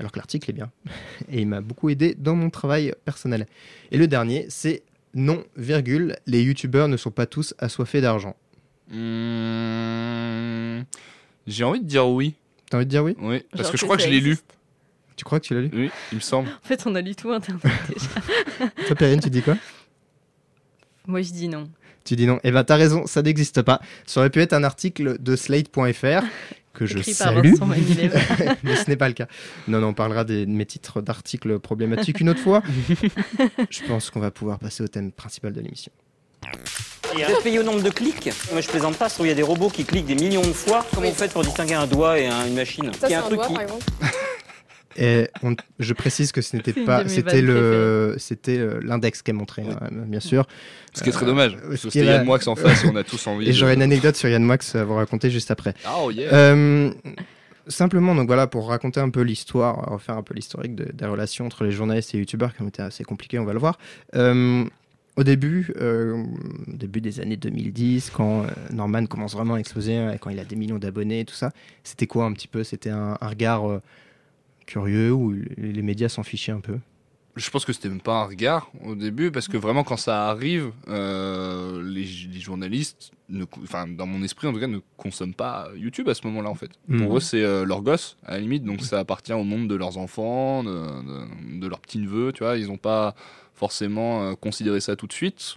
[0.00, 0.70] alors que l'article est bien.
[1.32, 3.46] Et il m'a beaucoup aidé dans mon travail personnel.
[3.90, 4.82] Et le dernier, c'est
[5.14, 8.36] non, virgule, les youtubeurs ne sont pas tous assoiffés d'argent.
[8.90, 10.82] Hmm,
[11.46, 12.34] J'ai envie de dire oui.
[12.70, 14.38] T'as envie de dire oui Oui, parce Genre que je crois que je l'ai lu.
[15.16, 16.48] Tu crois que tu l'as lu Oui, il me semble.
[16.48, 18.86] En fait, on a lu tout Internet déjà.
[18.86, 19.56] Toi, Perrine, tu dis quoi
[21.06, 21.68] Moi, je dis non.
[22.04, 22.38] Tu dis non.
[22.44, 23.80] Eh ben, t'as raison, ça n'existe pas.
[24.06, 26.24] Ça aurait pu être un article de Slate.fr
[26.72, 27.54] que je Écrit salue.
[28.62, 29.26] Mais ce n'est pas le cas.
[29.66, 32.62] Non, non, on parlera des, de mes titres d'articles problématiques une autre fois.
[33.70, 35.90] je pense qu'on va pouvoir passer au thème principal de l'émission.
[37.14, 39.42] Vous êtes payé au nombre de clics Moi je plaisante pas, il y a des
[39.42, 40.84] robots qui cliquent des millions de fois.
[40.94, 43.14] Comment vous faites pour distinguer un doigt et un- une machine Ça, Il y c'est
[43.14, 43.84] a un un truc doigt, qui- par exemple.
[45.00, 48.58] Et on- je précise que ce n'était C'est une pas, mes c'était vannes le, c'était
[48.58, 50.44] euh, l'index qui est montré, hein, bien sûr.
[50.92, 51.52] Ce qui est très Euh, dommage.
[51.52, 53.44] ce Parce que qui c'était est Yann Moix en face et on a tous envie.
[53.44, 55.74] Et de- j'aurai une anecdote sur Yann Moix à vous raconter juste après.
[55.96, 56.32] Oh yeah.
[56.34, 56.90] Euh,
[57.68, 61.46] simplement, donc voilà, pour raconter un peu l'histoire, refaire un peu l'historique de- des relations
[61.46, 63.78] entre les journalistes et les youtubeurs qui ont été assez compliquées, on va le voir.
[64.16, 64.64] Euh,
[65.18, 66.22] au début, euh,
[66.68, 70.30] au début des années 2010, quand euh, Norman commence vraiment à exploser, hein, et quand
[70.30, 71.50] il a des millions d'abonnés et tout ça,
[71.82, 72.62] c'était quoi un petit peu?
[72.62, 73.82] C'était un, un regard euh,
[74.64, 76.78] curieux où les, médias s'en fichaient un peu?
[77.34, 80.28] Je pense que c'était même pas un regard au début, parce que vraiment, quand ça
[80.28, 83.44] arrive, euh, les, les journalistes, ne,
[83.96, 86.70] dans mon esprit en tout cas, ne consomment pas YouTube à ce moment-là en fait.
[86.86, 87.02] Mhm.
[87.02, 89.74] Pour eux, c'est euh, leur gosse à la limite, donc ça appartient au monde de
[89.74, 92.56] leurs enfants, de, de, de leurs petits neveux, tu vois.
[92.56, 93.16] Ils n'ont pas
[93.58, 95.56] forcément euh, considéré ça tout de suite.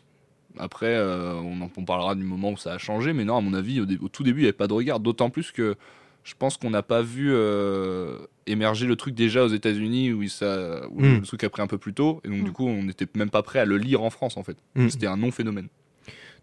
[0.58, 3.42] Après, euh, on, en, on parlera du moment où ça a changé, mais non, à
[3.42, 5.00] mon avis, au, dé- au tout début, il n'y avait pas de regard.
[5.00, 5.76] D'autant plus que
[6.24, 10.30] je pense qu'on n'a pas vu euh, émerger le truc déjà aux États-Unis où, il-
[10.30, 11.16] ça, où Mm.
[11.20, 12.44] le truc a pris un peu plus tôt, et donc Mm.
[12.44, 14.58] du coup, on n'était même pas prêt à le lire en France en fait.
[14.76, 14.90] Mm.
[14.90, 15.68] C'était un non-phénomène.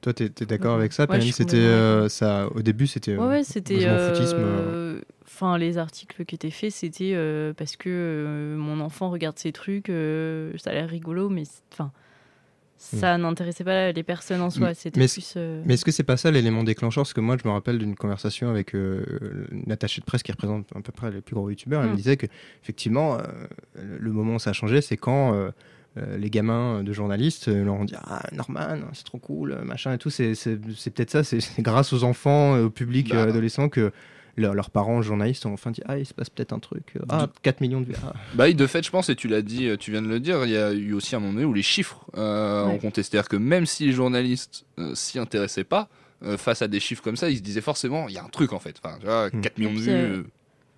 [0.01, 2.49] Toi, t'es es, d'accord avec ça, Ouais, C'était euh, ça.
[2.55, 3.16] Au début, c'était.
[3.16, 3.85] Ouais, euh, ouais, c'était.
[5.31, 9.53] Enfin, les articles qui étaient faits, c'était euh, parce que euh, mon enfant regarde ces
[9.53, 11.93] trucs, euh, ça a l'air rigolo, mais enfin,
[12.79, 14.73] ça n'intéressait pas les personnes en soi.
[14.73, 15.35] C'était Mais plus.
[15.37, 17.03] euh, Mais est-ce que c'est pas ça l'élément déclencheur?
[17.03, 19.05] Parce que moi, je me rappelle d'une conversation avec euh,
[19.51, 21.83] une attachée de presse qui représente à peu près les plus gros youtubeurs.
[21.83, 22.27] Elle me disait que
[22.62, 23.23] effectivement, euh,
[23.77, 25.37] le moment où ça a changé, c'est quand
[25.97, 30.11] les gamins de journalistes leur ont dit Ah, Norman, c'est trop cool, machin et tout.
[30.11, 33.23] C'est c'est- c'est peut-être ça, c'est c'est grâce aux enfants, et au public Bah.
[33.25, 33.91] adolescent que
[34.38, 36.94] leur- leurs parents journalistes ont enfin dit Ah, il se passe peut-être un truc.
[37.09, 37.94] Ah, 4 millions de vues.
[38.07, 38.12] Ah.
[38.35, 40.20] Bah, oui, de fait, je pense, et tu l'as dit, euh, tu viens de le
[40.20, 42.72] dire, il y a eu aussi un moment donné où les chiffres euh, Ouais.
[42.72, 43.16] ont contesté.
[43.16, 45.88] C'est-à-dire que même si les journalistes euh, s'y intéressaient pas,
[46.22, 48.29] euh, face à des chiffres comme ça, ils se disaient forcément, il y a un
[48.29, 48.77] truc en fait.
[48.83, 49.40] Enfin, tu vois, Mm.
[49.40, 49.90] 4 millions de vues.
[49.90, 50.22] euh,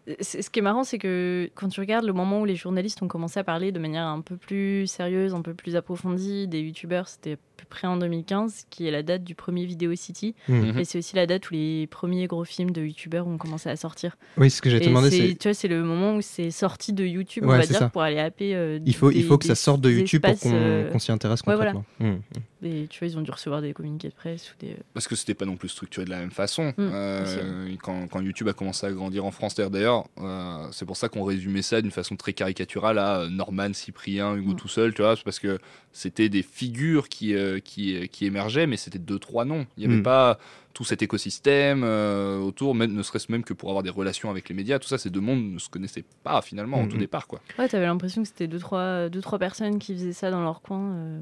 [0.08, 3.02] euh, Ce qui est marrant, c'est que quand tu regardes le moment où les journalistes
[3.02, 6.60] ont commencé à parler de manière un peu plus sérieuse, un peu plus approfondie des
[6.60, 10.34] youtubeurs, c'était peu près en 2015, qui est la date du premier Video City.
[10.48, 10.78] Mm.
[10.78, 13.76] Et c'est aussi la date où les premiers gros films de youtubeurs ont commencé à
[13.76, 14.16] sortir.
[14.36, 15.34] Oui, ce que j'ai demandé, c'est- c'est.
[15.36, 17.88] Tu vois, c'est le moment où c'est sorti de YouTube, Ouais, on va dire, ça.
[17.88, 18.54] pour aller happer.
[18.54, 21.12] euh, Il faut, il faut que ça sorte de YouTube pour qu'on euh, qu'on s'y
[21.12, 21.72] intéresse ouais, voilà.
[21.72, 22.14] concrètement.
[22.14, 22.18] Mm.
[22.62, 24.76] Et tu vois, ils ont dû recevoir des communiqués de presse ou des.
[24.92, 26.74] Parce que c'était pas non plus structuré de la même façon.
[26.76, 30.96] Mm, Euh, quand, quand YouTube a commencé à grandir en France, d'ailleurs, euh, c'est pour
[30.96, 34.56] ça qu'on résumait ça d'une façon très caricaturale à Norman, Cyprien, Hugo Mm.
[34.56, 35.58] tout seul, tu vois, c'est parce que
[35.92, 39.66] c'était des figures qui, euh, qui, qui émergeaient, mais c'était deux, trois noms.
[39.76, 40.04] Il n'y avait Mm.
[40.04, 40.38] pas
[40.72, 44.48] tout cet écosystème euh, autour, même, ne serait-ce même que pour avoir des relations avec
[44.48, 47.26] les médias, tout ça, ces deux mondes ne se connaissaient pas finalement au tout départ,
[47.26, 47.40] quoi.
[47.58, 50.62] Ouais, t'avais l'impression que c'était deux trois, deux, trois personnes qui faisaient ça dans leur
[50.62, 50.92] coin.
[50.94, 51.20] euh,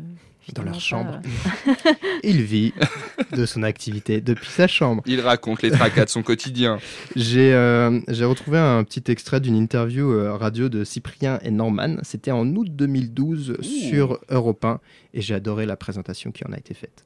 [0.54, 1.20] Dans leur chambre.
[1.22, 1.94] pas, euh.
[2.22, 2.72] Il vit
[3.37, 5.02] de son activité depuis sa chambre.
[5.06, 6.78] Il raconte les tracas de son quotidien.
[7.16, 11.96] J'ai euh, j'ai retrouvé un petit extrait d'une interview euh, radio de Cyprien et Norman.
[12.02, 14.80] C'était en août 2012 sur Europe 1
[15.14, 17.04] et j'ai adoré la présentation qui en a été faite.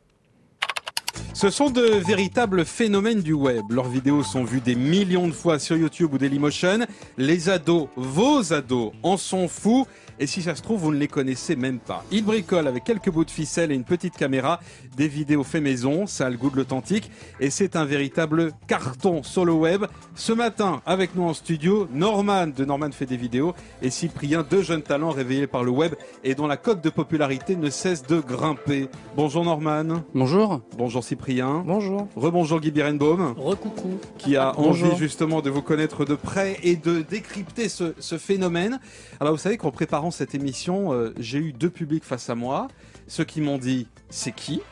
[1.34, 3.64] Ce sont de véritables phénomènes du web.
[3.70, 6.86] Leurs vidéos sont vues des millions de fois sur YouTube ou Dailymotion.
[7.16, 9.86] Les ados, vos ados, en sont fous.
[10.20, 12.04] Et si ça se trouve, vous ne les connaissez même pas.
[12.12, 14.60] Ils bricolent avec quelques bouts de ficelle et une petite caméra
[14.96, 16.06] des vidéos fait maison.
[16.06, 17.10] Ça a le goût de l'authentique.
[17.40, 19.86] Et c'est un véritable carton sur le web.
[20.14, 24.62] Ce matin, avec nous en studio, Norman de Norman fait des vidéos et Cyprien, deux
[24.62, 28.20] jeunes talents réveillés par le web et dont la cote de popularité ne cesse de
[28.20, 28.88] grimper.
[29.16, 30.04] Bonjour Norman.
[30.14, 30.60] Bonjour.
[30.76, 31.62] Bonjour Cyprien.
[31.66, 32.08] Bonjour.
[32.16, 33.98] Rebonjour Guy Birenbaum, Recoucou.
[34.18, 34.88] qui a Bonjour.
[34.92, 38.80] envie justement de vous connaître de près et de décrypter ce, ce phénomène.
[39.20, 42.68] Alors vous savez qu'en préparant cette émission, euh, j'ai eu deux publics face à moi.
[43.08, 44.62] Ceux qui m'ont dit c'est qui?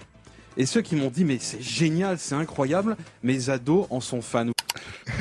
[0.57, 4.47] Et ceux qui m'ont dit mais c'est génial, c'est incroyable, mes ados en sont fans.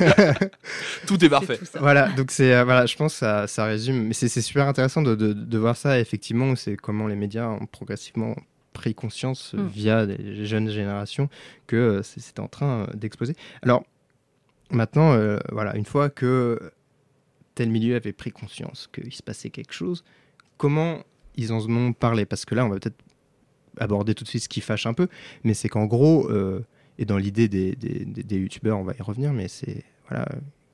[1.06, 1.58] Tout est parfait.
[1.58, 1.64] tout.
[1.80, 4.04] Voilà, donc c'est euh, voilà, je pense que ça, ça résume.
[4.08, 5.98] Mais c'est c'est super intéressant de, de, de voir ça.
[5.98, 8.34] Effectivement, c'est comment les médias ont progressivement
[8.72, 9.66] pris conscience euh, Mm.
[9.68, 11.28] via des jeunes générations
[11.66, 13.34] que euh, c'est en train euh, d'exploser.
[13.62, 13.84] Alors
[14.70, 16.58] maintenant, euh, voilà, une fois que
[17.54, 20.04] tel milieu avait pris conscience qu'il se passait quelque chose,
[20.56, 21.02] comment
[21.36, 22.24] ils en ont parlé?
[22.26, 22.98] Parce que là, on va peut-être
[23.78, 25.08] aborder tout de suite ce qui fâche un peu,
[25.44, 26.64] mais c'est qu'en gros, euh,
[26.98, 30.26] et dans l'idée des, des, des- des youtubeurs, on va y revenir, mais c'est voilà,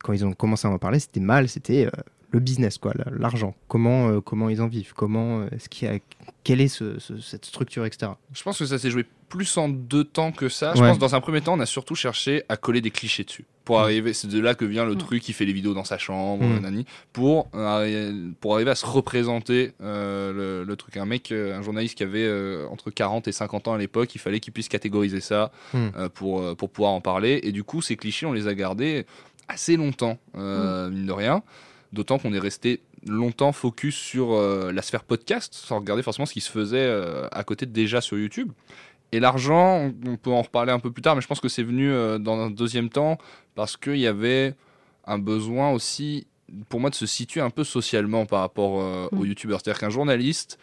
[0.03, 1.91] quand ils ont commencé à en parler, c'était mal, c'était euh,
[2.37, 3.55] le business, quoi, la- l'argent.
[3.69, 4.93] Comment, euh, comment ils en vivent?
[4.95, 5.99] Comment euh, est-ce qu'il y a,
[6.45, 8.13] quelle est ce- ce- cette structure, etc.
[8.33, 10.73] Je pense que ça s'est joué plus en deux temps que ça.
[10.77, 10.89] Je Ouais.
[10.89, 13.45] pense que dans un premier temps, on a surtout cherché à coller des clichés dessus.
[13.65, 13.83] Pour Mm.
[13.83, 14.99] arriver, c'est de là que vient le Mm.
[14.99, 16.55] truc qui fait les vidéos dans sa chambre, Mm.
[16.55, 20.97] nanani, pour, euh, pour arriver à se représenter euh, le, le truc.
[20.99, 24.19] Un mec, un journaliste qui avait euh, entre 40 et 50 ans à l'époque, il
[24.19, 25.79] fallait qu'il puisse catégoriser ça Mm.
[25.97, 27.41] euh, pour, pour pouvoir en parler.
[27.43, 29.07] Et du coup, ces clichés, on les a gardés
[29.49, 31.43] assez longtemps, euh, mine de rien.
[31.97, 36.33] D'autant qu'on est resté longtemps focus sur euh, la sphère podcast, sans regarder forcément ce
[36.35, 38.53] qui se faisait euh, à côté déjà sur YouTube.
[39.13, 41.49] Et l'argent, on, on peut en reparler un peu plus tard, mais je pense que
[41.49, 43.17] c'est venu euh, dans un deuxième temps
[43.55, 44.55] parce qu'il y avait
[45.07, 46.27] un besoin aussi,
[46.69, 48.83] pour moi, de se situer un peu socialement par rapport
[49.13, 49.19] Mm.
[49.19, 49.61] aux YouTubeurs.
[49.63, 50.59] C'est-à-dire qu'un journaliste,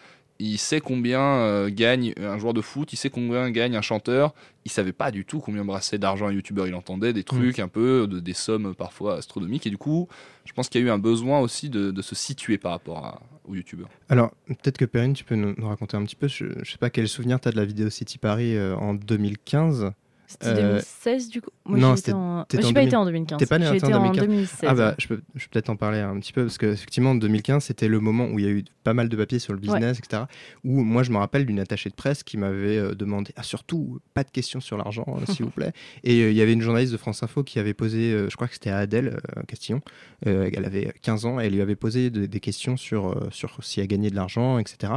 [0.46, 4.34] il sait combien euh, gagne un joueur de foot, il sait combien gagne un chanteur.
[4.66, 6.68] Il savait pas du tout combien brassait d'argent un youtubeur.
[6.68, 9.68] Il entendait des trucs un peu, de- des sommes parfois astronomiques.
[9.68, 10.08] Et du coup,
[10.46, 12.98] je pense qu'il y a eu un besoin aussi de, de se situer par rapport
[13.06, 13.90] à- aux youtubeurs.
[14.10, 16.28] Alors, peut-être que Perrine, tu peux nous, nous raconter un petit peu.
[16.30, 18.94] Je, je sais pas quel souvenir tu as de la vidéo City Paris euh, en
[18.94, 19.92] 2015.
[20.41, 21.50] C'était Euh, 2016 du coup.
[21.65, 22.96] Moi, non, c'était- en- Moi, j'ai pas été 2000.
[22.98, 23.39] en 2015.
[23.39, 24.26] T'es pas né en été en 2015.
[24.28, 26.65] 2016, Ah bah, je peux, je peux peut-être en parler un petit peu parce que
[26.67, 29.39] effectivement, en 2015, c'était le moment où il y a eu pas mal de papiers
[29.39, 30.24] sur le business, etc.
[30.65, 34.00] Où moi, je me rappelle d'une attachée de presse qui m'avait euh, demandé, ah surtout,
[34.13, 35.72] pas de questions sur l'argent, euh, s'il vous plaît.
[36.04, 38.36] Et euh, il y avait une journaliste de France Info qui avait posé, euh, je
[38.36, 39.82] crois que c'était à Adèle euh, Castillon,
[40.28, 43.28] euh, elle avait 15 ans, et elle lui avait posé de- des questions sur, euh,
[43.32, 44.93] sur si elle gagnait de l'argent, etc.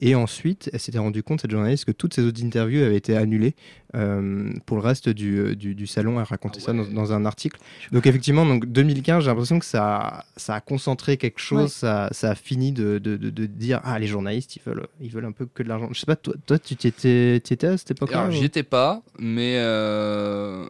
[0.00, 3.16] Et ensuite, elle s'était rendue compte, cette journaliste, que toutes ses autres interviews avaient été
[3.16, 3.54] annulées
[3.94, 6.18] euh, pour le reste du, euh, du, du salon.
[6.18, 7.60] Elle racontait ça dans, dans un article.
[7.92, 11.68] Donc effectivement, donc 2015, j'ai l'impression que ça, ça a concentré quelque chose, Ouais.
[11.68, 15.10] ça, ça a fini de, de, de- de dire ah les journalistes ils veulent ils
[15.10, 15.88] veulent un peu que de l'argent.
[15.92, 19.54] Je sais pas toi, toi tu t'étais étais à cette époque-là j'y étais pas, mais
[19.58, 20.66] euh,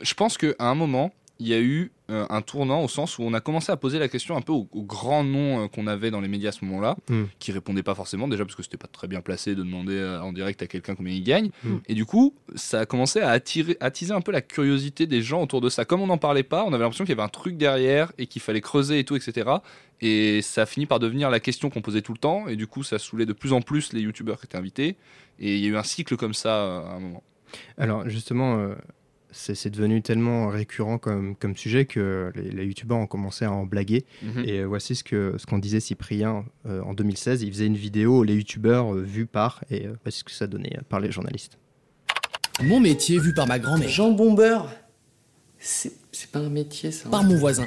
[0.00, 3.22] je pense qu'à un moment, il y a eu euh, un tournant au sens où
[3.22, 5.86] on a commencé à poser la question un peu aux, aux grands noms euh, qu'on
[5.86, 7.24] avait dans les médias à ce moment-là, Mm.
[7.38, 10.20] qui répondaient pas forcément, déjà parce que c'était pas très bien placé de demander euh,
[10.20, 11.50] en direct à quelqu'un combien il gagne.
[11.64, 11.76] Mm.
[11.88, 15.42] Et du coup, ça a commencé à attirer, attiser un peu la curiosité des gens
[15.42, 15.84] autour de ça.
[15.84, 18.26] Comme on n'en parlait pas, on avait l'impression qu'il y avait un truc derrière et
[18.26, 19.50] qu'il fallait creuser et tout, etc.
[20.00, 22.46] Et ça a fini par devenir la question qu'on posait tout le temps.
[22.48, 24.96] Et du coup, ça saoulait de plus en plus les youtubeurs qui étaient invités.
[25.40, 27.22] Et il y a eu un cycle comme ça à un moment.
[27.78, 28.74] Alors justement, euh,
[29.32, 33.52] c'est c'est devenu tellement récurrent comme, comme sujet que les, les youtubeurs ont commencé à
[33.52, 34.04] en blaguer.
[34.22, 34.44] Mhm.
[34.46, 37.42] Et euh, voici ce que ce qu'en disait Cyprien euh, en 2016.
[37.42, 40.46] Il faisait une vidéo les youtubeurs euh, vus par et euh, voici ce que ça
[40.46, 41.58] donnait euh, par les journalistes.
[42.62, 43.88] Mon métier vu par ma grand-mère.
[43.88, 44.70] Jambon beurre,
[45.62, 47.08] c'est c'est pas un métier ça.
[47.08, 47.64] Par mon voisin.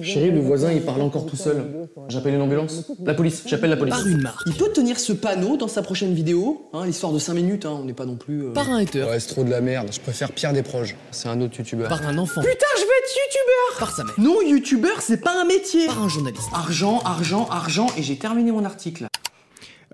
[0.00, 1.88] Chérie, le voisin il parle encore tout seul.
[2.08, 3.94] J'appelle une ambulance La police, j'appelle la police.
[3.94, 4.40] Par une marque.
[4.46, 7.76] Il peut tenir ce panneau dans sa prochaine vidéo, hein, l'histoire de 5 minutes, hein,
[7.80, 8.44] on n'est pas non plus.
[8.46, 9.02] euh, Par un hater.
[9.04, 10.96] Ouais, c'est trop de la merde, je préfère Pierre Desproges.
[11.10, 11.88] C'est un autre youtubeur.
[11.88, 12.40] Par un enfant.
[12.40, 14.14] Putain, je veux être youtubeur Par sa mère.
[14.18, 16.48] Non, youtubeur, c'est pas un métier Par un journaliste.
[16.54, 19.06] Argent, argent, argent, et j'ai terminé mon article.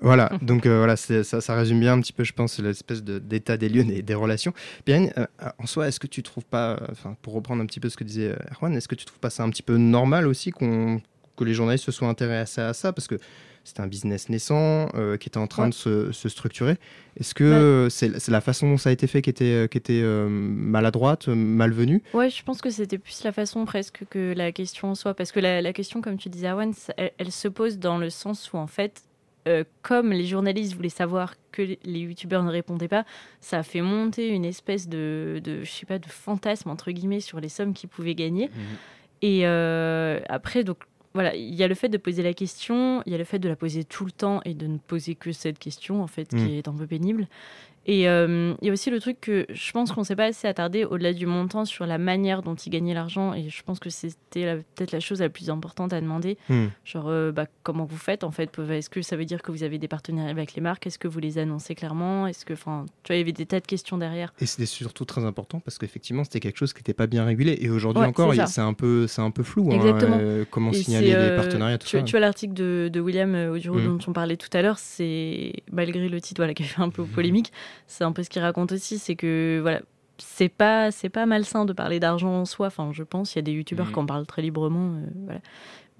[0.00, 3.18] Voilà, donc euh, voilà, ça, ça résume bien un petit peu, je pense, l'espèce de-
[3.18, 4.52] d'état des lieux des, des relations.
[4.86, 5.08] Bien,
[5.58, 7.96] en soi, est-ce que tu trouves pas, euh, enfin, pour reprendre un petit peu ce
[7.96, 10.50] que disait euh, Erwan, est-ce que tu trouves pas ça un petit peu normal aussi
[10.50, 11.00] qu'on
[11.36, 13.14] que les journalistes se soient intéressés à ça parce que
[13.62, 15.68] c'est un business naissant euh, qui était en train Ouais.
[15.68, 16.76] de se, se structurer.
[17.20, 20.00] Est-ce que euh, c'est la façon dont ça a été fait qui était, qui était
[20.02, 22.02] euh, maladroite, euh, malvenue?
[22.14, 25.14] Ouais, je pense que c'était plus la façon presque que la question en soi.
[25.14, 27.98] Parce que la, la question, comme tu disais, Arwan, ça- elle, elle se pose dans
[27.98, 29.02] le sens où, en fait,
[29.48, 33.04] euh, comme les journalistes voulaient savoir que les- youtubeurs ne répondaient pas,
[33.40, 37.20] ça a fait monter une espèce de, de je sais pas, de fantasme, entre guillemets,
[37.20, 38.50] sur les sommes qu'ils pouvaient gagner.
[39.22, 40.78] Et euh, après, donc,
[41.14, 43.38] voilà, il y a le fait de poser la question, il y a le fait
[43.40, 46.28] de la poser tout le temps et de ne poser que cette question, en fait,
[46.28, 47.26] qui est un peu pénible.
[47.90, 50.26] Et euh, il y a aussi le truc que je pense qu'on ne s'est pas
[50.26, 53.32] assez attardé au-delà du montant sur la manière dont ils gagnaient l'argent.
[53.32, 56.36] Et je pense que c'était peut-être la chose la plus importante à demander.
[56.50, 56.66] Hmm.
[56.84, 58.50] Genre, euh, bah, comment vous faites en fait?
[58.58, 60.86] Est-ce que ça veut dire que vous avez des partenariats avec les marques?
[60.86, 62.26] Est-ce que vous les annoncez clairement?
[62.26, 64.34] Est-ce que, enfin, tu vois, il y avait des tas de questions derrière.
[64.38, 67.56] Et c'était surtout très important parce qu'effectivement, c'était quelque chose qui n'était pas bien régulé.
[67.60, 69.70] Et aujourd'hui Ouais, encore, c'est il- un peu, c'est un peu flou.
[69.72, 70.18] hein, Exactement.
[70.20, 72.02] euh, comment Et signaler les euh, partenariats, tout tu, ça.
[72.02, 73.84] tu vois l'article de, de William euh, Oduro Mm.
[73.86, 76.90] dont on parlait tout à l'heure, c'est malgré le titre voilà, qui a fait un
[76.90, 77.50] peu polémique,
[77.86, 79.80] c'est un peu ce qu'il raconte aussi, c'est que voilà,
[80.18, 82.66] c'est pas c'est pas malsain de parler d'argent en soi.
[82.68, 83.92] Enfin, je pense, il y a des youtubeurs Mm.
[83.92, 85.40] qui en parlent très librement, euh, voilà.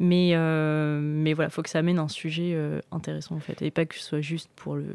[0.01, 3.71] Mais euh, mais voilà, faut que ça amène un sujet euh, intéressant en fait, et
[3.71, 4.95] pas que ce soit juste pour le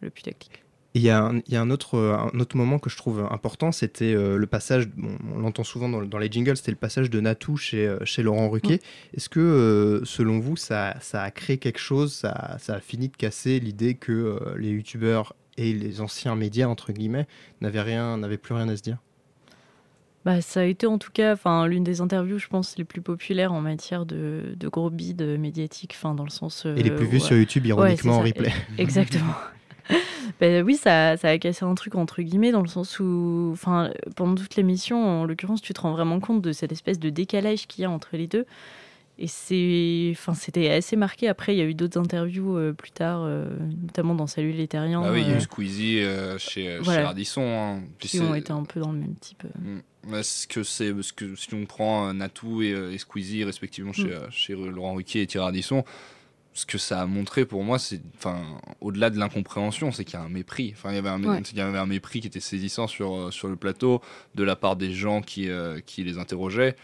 [0.00, 0.62] le putaclic.
[0.94, 3.26] Il y a, un, il y a un, autre, un autre moment que je trouve
[3.30, 6.76] important, c'était euh, le passage, bon, on l'entend souvent dans, dans les jingles, c'était le
[6.76, 8.78] passage de Natou chez, chez Laurent Ruquier.
[9.16, 13.08] Est-ce que, euh, selon vous, ça, ça a créé quelque chose, ça, ça a fini
[13.08, 17.26] de casser l'idée que euh, les youtubeurs et les anciens médias, entre guillemets,
[17.60, 18.98] n'avaient rien, n'avaient plus rien à se dire
[20.24, 23.02] Bah, ça a été en tout cas enfin, l'une des interviews, je pense, les plus
[23.02, 26.64] populaires en matière de, de gros bids médiatiques, enfin, dans le sens.
[26.64, 27.24] Et les plus euh, vues ouais.
[27.24, 28.52] sur YouTube, ironiquement, Ouais, en replay.
[28.78, 29.34] Exactement.
[30.40, 33.90] Ben oui, ça, ça a cassé un truc entre guillemets dans le sens où, enfin,
[34.16, 37.66] pendant toute l'émission, en l'occurrence, tu te rends vraiment compte de cette espèce de décalage
[37.66, 38.46] qu'il y a entre les deux.
[39.24, 41.28] Et c'est, enfin, c'était assez marqué.
[41.28, 43.46] Après, il y a eu d'autres interviews euh, plus tard, euh,
[43.80, 45.00] notamment dans Salut les Terriens.
[45.00, 47.08] Bah oui, il y a eu Squeezie euh, chez, chez voilà.
[47.08, 47.42] Ardisson.
[47.42, 47.82] hein.
[48.00, 49.44] Puis qui c'est- ont été un peu dans le même type.
[49.60, 49.78] Mm.
[50.10, 54.30] Parce que c'est parce que si on prend Natou et, et Squeezie respectivement chez, Mm.
[54.32, 55.84] chez Laurent Ruquier et Thierry Ardisson,
[56.54, 58.42] ce que ça a montré pour moi, c'est enfin
[58.80, 60.72] au-delà de l'incompréhension, c'est qu'il y a un mépris.
[60.76, 61.40] Enfin, il y avait un, Ouais.
[61.52, 64.00] il y avait un mépris qui était saisissant sur sur le plateau
[64.34, 66.74] de la part des gens qui euh, qui les interrogeaient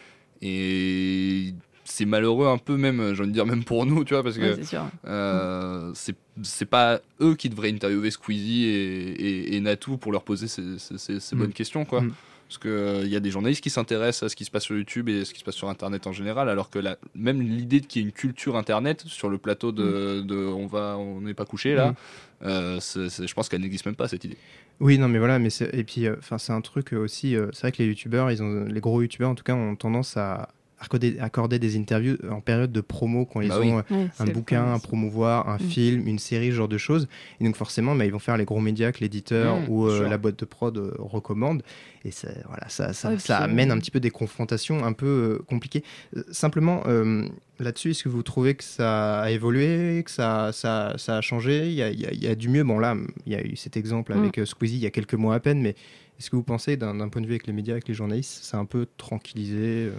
[0.41, 1.53] et
[1.91, 4.37] c'est malheureux un peu même, j'ai envie de dire même pour nous, tu vois, parce
[4.37, 9.97] Ouais, que euh, c'est c'est pas eux qui devraient interviewer Squeezie et, et, et Natou
[9.97, 11.39] pour leur poser ces, ces- ces- ces Mm.
[11.41, 12.03] bonnes questions, quoi.
[12.03, 12.13] Mm.
[12.47, 15.11] Parce qu'il y a des journalistes qui s'intéressent à ce qui se passe sur YouTube
[15.11, 18.01] et ce qui se passe sur Internet en général, alors que la, même l'idée qu'il
[18.01, 21.45] y ait une culture Internet sur le plateau de, de on va, on n'est pas
[21.45, 22.47] couché là, Mm.
[22.47, 24.39] euh, je pense qu'elle n'existe même pas cette idée.
[24.81, 27.35] Oui, non, mais voilà, mais c'est- et puis, euh, enfin, c'est un truc euh, aussi.
[27.37, 29.75] euh, c'est vrai que les youtubeurs, ils ont, les gros youtubeurs en tout cas, ont
[29.77, 30.49] tendance à
[30.81, 33.71] accorder, accorder des interviews en période de promo quand ils Bah oui.
[33.73, 35.61] ont euh, un bouquin à promouvoir, un Mm.
[35.61, 37.09] film, une série, ce genre de choses.
[37.41, 40.09] Et donc forcément, bah, ils vont faire les gros médias que l'éditeur Mm, ou euh,
[40.09, 41.63] la boîte de prod euh, recommande.
[42.05, 45.07] Et ça, voilà, ça, ça, ça euh, amène un petit peu des confrontations un peu
[45.07, 45.83] euh, compliquées.
[46.17, 47.27] Euh, simplement, euh,
[47.59, 51.67] là-dessus, est-ce que vous trouvez que ça a évolué, que ça, ça, ça a changé?
[51.67, 52.63] Il y a, il y a- il y a du mieux.
[52.63, 54.19] Bon là, il y a eu cet exemple Mm.
[54.19, 55.75] avec euh, Squeezie il y a quelques mois à peine, mais
[56.21, 58.41] est-ce que vous pensez, d'un d'un point de vue avec les médias, avec les journalistes,
[58.45, 59.93] c'est un peu tranquillisé euh?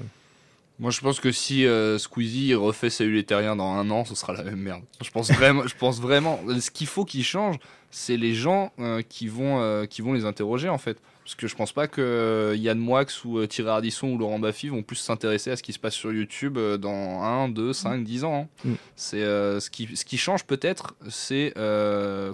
[0.80, 4.16] Moi, je pense que si euh, Squeezie refait Salut les Terriens dans un an, ce
[4.16, 4.82] sera la même merde.
[5.04, 5.68] Je pense vraiment.
[5.68, 6.40] je pense vraiment.
[6.60, 7.58] Ce qu'il faut qu'il change,
[7.92, 10.98] c'est les gens euh, qui vont euh, qui vont les interroger en fait.
[11.26, 14.70] Parce que je pense pas que euh, Yann Moix ou Thierry Ardisson ou Laurent Baffy
[14.70, 18.24] vont plus s'intéresser à ce qui se passe sur YouTube dans 1, 2, 5, 10
[18.24, 18.48] ans.
[18.48, 18.70] hein.
[18.70, 18.74] Mm.
[18.96, 21.54] C'est euh, ce qui ce qui change peut-être, c'est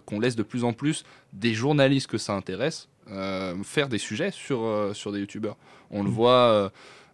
[0.05, 1.03] qu'on laisse de plus en plus
[1.34, 2.89] des journalistes que ça intéresse
[3.63, 5.58] faire des sujets sur sur des youtubeurs.
[5.89, 6.71] On le voit.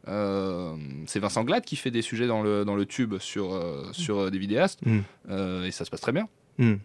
[0.08, 3.90] Euh, c'est Vincent Glad qui fait des sujets dans le, dans le tube sur, euh,
[3.92, 5.00] sur euh, des vidéastes Mm.
[5.66, 6.28] et ça se passe très bien.
[6.58, 6.76] Hmm.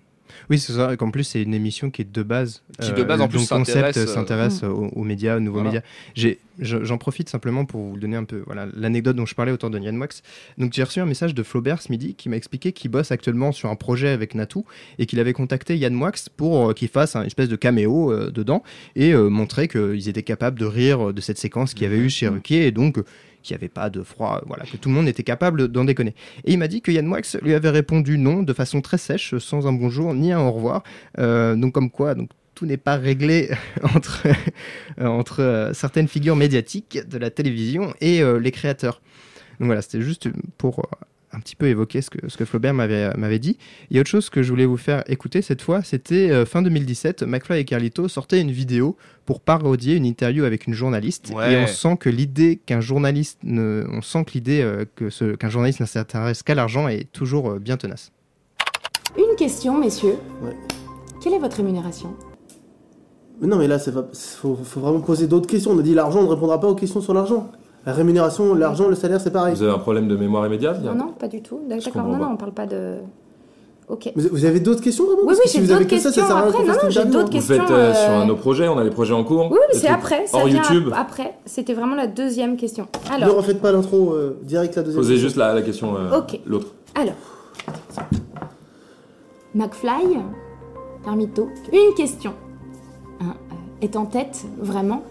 [0.51, 0.93] Oui, c'est ça.
[0.93, 2.63] Et qu'en plus, c'est une émission qui est de base.
[2.81, 5.41] Qui de base, en dont plus, le concept s'intéresse, euh, s'intéresse aux, aux médias, aux
[5.41, 5.83] nouveaux Voilà.
[6.15, 6.37] médias.
[6.59, 9.79] J'en profite simplement pour vous donner un peu voilà l'anecdote dont je parlais autour de
[9.79, 10.23] Yann Wax.
[10.57, 13.53] Donc, j'ai reçu un message de Flaubert ce midi qui m'a expliqué qu'il bosse actuellement
[13.53, 14.65] sur un projet avec Natou
[14.99, 18.31] et qu'il avait contacté Yann Wax pour euh, qu'il fasse un espèce de caméo euh,
[18.31, 18.63] dedans
[18.95, 22.09] et euh, montrer qu'ils étaient capables de rire de cette séquence qu'il y avait eu
[22.09, 22.99] chez Ruquier et donc.
[23.47, 25.85] Euh, qu'il n'y avait pas de froid, voilà, que tout le monde était capable d'en
[25.85, 26.15] déconner.
[26.45, 29.37] Et il m'a dit que Yann Moix lui avait répondu non de façon très sèche,
[29.39, 30.83] sans un bonjour ni un au revoir.
[31.19, 33.51] Euh, donc comme quoi, donc tout n'est pas réglé
[33.95, 34.27] entre,
[34.99, 39.01] euh, entre euh, certaines figures médiatiques de la télévision et euh, les créateurs.
[39.61, 40.29] Donc voilà, c'était juste
[40.59, 40.83] pour euh,
[41.47, 43.57] petit peu évoquer ce que, ce que Flaubert m'avait m'avait dit.
[43.91, 46.45] Il y a autre chose que je voulais vous faire écouter cette fois, c'était euh,
[46.45, 51.33] fin 2017, McFly et Carlito sortaient une vidéo pour parodier une interview avec une journaliste
[51.35, 51.53] Ouais.
[51.53, 55.35] et on sent que l'idée qu'un journaliste ne, on sent que l'idée euh, que ce-
[55.37, 58.11] qu'un journaliste ne s'intéresse qu'à l'argent est toujours euh, bien tenace.
[59.17, 60.17] Une question, messieurs.
[60.43, 60.57] Ouais.
[61.23, 62.15] Quelle est votre rémunération?
[63.41, 65.73] Mais non, mais là, il faut, faut vraiment poser d'autres questions.
[65.73, 67.51] On a dit l'argent, on ne répondra pas aux questions sur l'argent.
[67.87, 69.55] La rémunération, l'argent, le salaire, c'est pareil.
[69.55, 71.61] Vous avez un problème de mémoire immédiate Non, non, pas du tout.
[71.69, 72.97] D'accord, non, non, on parle pas de.
[73.89, 74.11] Ok.
[74.17, 75.21] Vous, vous avez d'autres questions vraiment?
[75.25, 76.65] Oui, oui, si j'ai vous avez d'autres que ça, ça questions sert à rien après.
[76.67, 77.55] Non, non, j'ai d'autres Vous questions.
[77.57, 79.49] faites euh, sur euh, un de nos projets, on a des projets en cours.
[79.53, 80.27] Oui, oui, c'est après.
[80.27, 80.91] Ça Hors YouTube.
[80.97, 82.89] Après, c'était vraiment la deuxième question.
[83.09, 85.29] Ne Alors, refaites pas l'intro, euh, direct la deuxième Posez question.
[85.29, 86.41] juste la, la question, euh, Ok.
[86.45, 86.67] l'autre.
[86.97, 87.15] alors.
[89.55, 90.19] McFly,
[91.05, 92.33] Carmito, une question.
[93.21, 95.03] Hein, euh, est en tête, vraiment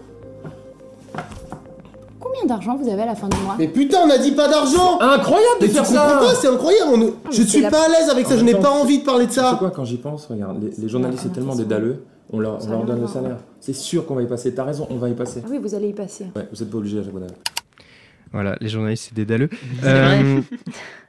[2.40, 4.48] Combien d'argent vous avez à la fin du mois Mais putain, on a dit pas
[4.48, 6.90] d'argent Incroyable Mais de tu faire comprends ça pas, c'est incroyable.
[6.94, 8.70] on- Je c'est suis la- pas à l'aise avec ça, je même n'ai temps, pas
[8.70, 9.56] envie de parler de Tu sais ça.
[9.58, 12.60] quoi, quand j'y pense, regarde, les, les journalistes, c'est tellement des dalleux, on leur, on
[12.60, 13.36] Ça leur donne le salaire.
[13.60, 15.42] C'est sûr qu'on va y passer, t'as raison, on va y passer.
[15.44, 16.26] Ah oui, vous allez y passer.
[16.36, 17.20] Ouais, vous êtes pas obligé à chaque fois.
[18.32, 19.48] Voilà, les journalistes, c'est des dalleux.
[19.82, 20.24] C'est vrai.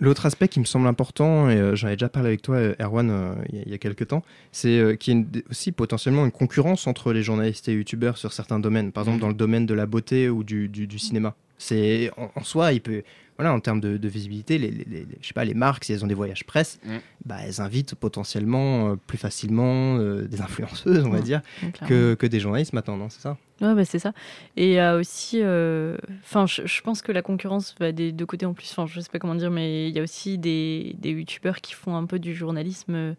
[0.00, 2.74] L'autre aspect qui me semble important, et euh, j'en ai déjà parlé avec toi, euh,
[2.80, 5.42] Erwan, euh, il y a- il y, a quelques temps, c'est qu'il y a une-
[5.50, 8.92] aussi potentiellement une concurrence entre les journalistes et youtubeurs sur certains domaines.
[8.92, 11.34] Par exemple, dans le domaine de la beauté ou du, du- du cinéma.
[11.58, 13.02] C'est en, en soi, il peut,
[13.36, 15.84] voilà, en termes de, de visibilité, les, les- les- les- je sais pas, les marques,
[15.84, 16.96] si elles ont des voyages presse, Mm.
[17.24, 21.88] bah, elles invitent potentiellement euh, plus facilement euh, des influenceuses, on va Ouais, dire, clairement.
[21.88, 23.36] que, que des journalistes maintenant, non C'est ça?
[23.60, 24.12] Ouais, bah, c'est ça.
[24.56, 25.40] Et il y a aussi.
[25.42, 28.70] euh, Enfin, je, je pense que la concurrence va des deux côtés en plus.
[28.70, 31.74] Enfin, je sais pas comment dire, mais il y a aussi des, des youtubeurs qui
[31.74, 33.14] font un peu du journalisme, euh,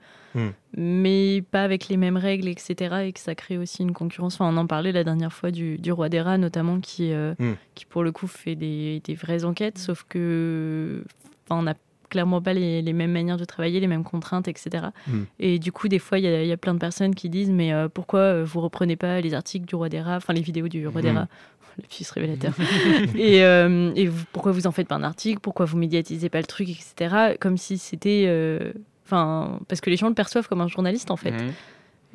[0.78, 3.04] mais pas avec les mêmes règles, etc.
[3.08, 4.36] Et que ça crée aussi une concurrence.
[4.36, 7.34] Enfin, on en parlait la dernière fois du, du Roi des Rats, notamment, qui, euh,
[7.76, 11.04] qui pour le coup fait des, des vraies enquêtes, sauf que.
[11.50, 11.74] On n'a
[12.10, 14.86] clairement pas les, les mêmes manières de travailler, les mêmes contraintes, etc.
[15.08, 15.24] Hmm.
[15.40, 17.30] Et du coup, des fois, il y, a- il y a plein de personnes qui
[17.30, 20.34] disent Mais euh, pourquoi euh, vous reprenez pas les articles du Roi des Rats, enfin
[20.34, 21.18] les vidéos du Roi des Mhm.
[21.18, 21.28] Rats
[21.78, 22.54] le fils révélateur.
[23.16, 26.40] et euh, et vous- pourquoi vous en faites pas un article Pourquoi vous médiatisez pas
[26.40, 27.36] le truc, etc.
[27.40, 28.26] Comme si c'était.
[28.28, 28.72] euh,
[29.10, 31.32] parce que les gens le perçoivent comme un journaliste, en fait.
[31.32, 31.48] Mhm.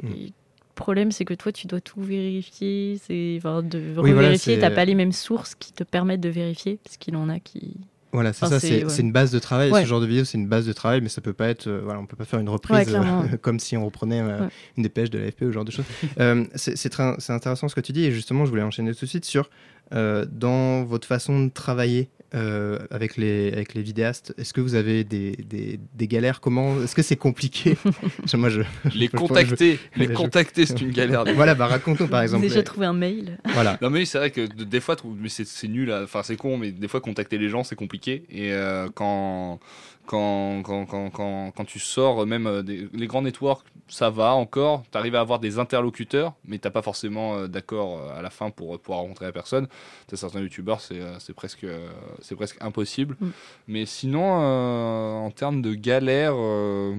[0.03, 0.07] Mm.
[0.13, 0.33] Et le
[0.75, 2.99] problème, c'est que toi, tu dois tout vérifier.
[3.07, 4.59] C'est enfin, de Oui, vérifier.
[4.59, 7.77] T'as pas les mêmes sources qui te permettent de vérifier, parce qu'il en a qui.
[8.13, 8.97] Voilà, c'est Enfin, ça, c'est ouais.
[9.01, 9.73] une base de travail.
[9.73, 9.83] Ouais.
[9.83, 11.67] Ce genre de vidéo, c'est une base de travail, mais ça peut pas être.
[11.67, 14.47] euh, voilà, on peut pas faire une reprise Ouais, euh, comme si on reprenait euh,
[14.77, 15.85] une dépêche de l'AFP ou ce genre de choses.
[16.21, 18.95] Euh, c'est c'est très- c'est intéressant ce que tu dis, et justement, je voulais enchaîner
[18.95, 19.51] tout de suite sur
[19.91, 22.09] dans votre façon de travailler.
[22.35, 26.41] Euh, avec, les, avec les vidéastes, est-ce que vous avez des, des, des galères?
[26.41, 27.77] Comment Est-ce que c'est compliqué?
[28.35, 28.63] Moi, je,
[28.95, 31.25] Les je- contacter, je- les je- contacter, c'est une galère.
[31.35, 32.43] Voilà, bah raconte-nous par exemple.
[32.43, 33.39] Déjà les- trouvé un mail.
[33.53, 33.79] Voilà.
[33.81, 36.57] Non mais c'est vrai que de- des fois, mais c'est c'est nul, enfin c'est con,
[36.59, 38.25] mais des fois contacter les gens c'est compliqué.
[38.31, 39.61] Et euh, quand,
[40.07, 44.35] quand, quand, quand, quand, quand tu sors, même euh, des- les grands networks, ça va
[44.35, 44.83] encore.
[44.91, 48.31] Tu arrives à avoir des interlocuteurs, mais t'as pas forcément euh, d'accord euh, à la
[48.31, 49.69] fin pour euh, pouvoir rencontrer la personne.
[50.07, 51.89] T'as certains youtubeurs, c'est euh, presque, euh,
[52.21, 53.17] c'est presque impossible.
[53.21, 53.29] Mm.
[53.69, 56.95] Mais sinon, euh, en termes de galère, euh,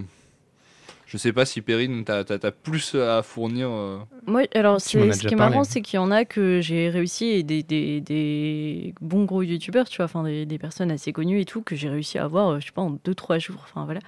[1.16, 3.70] je sais pas si Perrine, t'as as, plus à fournir.
[3.72, 4.00] euh.
[4.28, 4.98] Moi, alors, ce qui
[5.34, 9.24] est marrant, c'est qu'il y en a que j'ai réussi, et des, des, des bons
[9.24, 12.18] gros youtubeurs, tu vois, enfin, des, des personnes assez connues et tout, que j'ai réussi
[12.18, 14.02] à avoir, euh, je sais pas, en 2-3 jours, enfin voilà.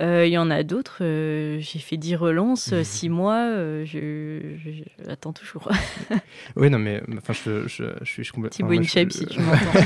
[0.00, 4.56] Euh, Il y en a d'autres, euh, j'ai fait 10 relances, 6 mois, euh, je,
[4.64, 5.68] je- je- j'attends toujours.
[6.56, 8.56] Oui, non, mais enfin, je, je, je suis complètement.
[8.56, 9.80] Thibaut moi, InShape, je- si tu m'entends.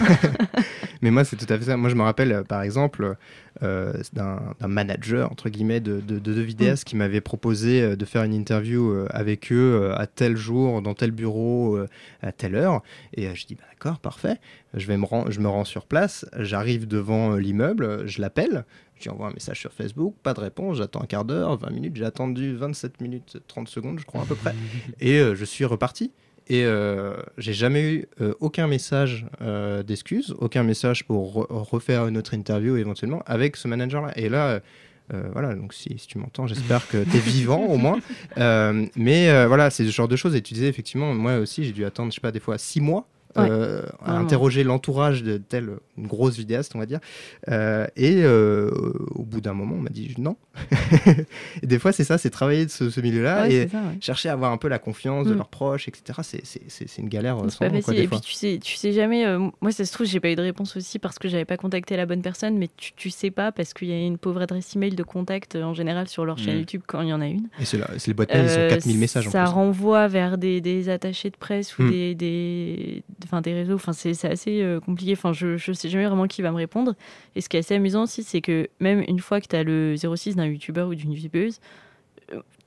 [1.02, 1.76] Mais moi, c'est tout à fait ça.
[1.76, 3.16] Moi, je me rappelle, euh, par exemple,
[3.62, 8.32] euh, d'un manager, entre guillemets, de, de, vidéastes qui m'avait proposé euh, de faire une
[8.34, 11.78] interview avec eux à tel jour, dans tel bureau,
[12.22, 12.82] à telle heure.
[13.14, 14.38] Et je dis, bah, d'accord, parfait.
[14.74, 18.64] Je, vais me rends, je me rends sur place, j'arrive devant l'immeuble, je l'appelle.
[19.02, 21.70] Je lui envoie un message sur Facebook, pas de réponse, j'attends un quart d'heure, 20
[21.70, 24.54] minutes, j'ai attendu 27 minutes, 30 secondes, je crois à peu près,
[25.00, 26.12] et euh, je suis reparti.
[26.48, 32.06] Et euh, j'ai jamais eu euh, aucun message euh, d'excuse, aucun message pour re- refaire
[32.06, 34.12] une autre interview éventuellement avec ce manager-là.
[34.16, 34.60] Et là,
[35.32, 37.98] voilà, donc si, tu m'entends, j'espère que tu es vivant au moins.
[38.96, 40.34] Mais voilà, c'est ce genre de choses.
[40.34, 42.80] Et tu disais effectivement, moi aussi, j'ai dû attendre, je sais pas, des fois six
[42.80, 43.06] mois.
[43.36, 44.18] Ouais, euh, à vraiment.
[44.24, 47.00] interroger l'entourage de telle une grosse vidéaste, on va dire.
[47.48, 48.70] Euh, et euh,
[49.14, 50.36] au bout d'un moment, on m'a dit non.
[51.62, 53.78] et des fois, c'est ça, c'est travailler de ce, ce milieu-là Ouais, et c'est ça,
[53.78, 53.98] ouais.
[54.00, 55.36] chercher à avoir un peu la confiance de Mm.
[55.38, 56.20] leurs proches, etc.
[56.22, 57.96] C'est- une galère euh, C'est sans pas nom, quoi, facile.
[57.96, 58.18] des Et fois.
[58.20, 59.26] puis tu sais, tu sais jamais.
[59.26, 61.56] euh, moi, ça se trouve, j'ai pas eu de réponse aussi parce que j'avais pas
[61.56, 64.42] contacté la bonne personne, mais tu, tu sais pas parce qu'il y a une pauvre
[64.42, 66.60] adresse email de contact euh, en général sur leur chaîne Mm.
[66.60, 67.48] YouTube quand il y en a une.
[67.60, 69.52] Et c'est les boîtes mail, ils ont Euh, 4000 messages en Ça plus.
[69.52, 71.90] renvoie vers des, des attachés de presse ou Mm.
[71.90, 73.74] des, des, enfin, des réseaux.
[73.74, 75.12] Enfin, c'est assez euh, compliqué.
[75.12, 76.94] Enfin, je, je sais jamais vraiment qui va me répondre.
[77.36, 79.62] Et ce qui est assez amusant aussi, c'est que même une fois que tu as
[79.62, 81.60] le 06 d'un youtubeur ou d'une youtubeuse,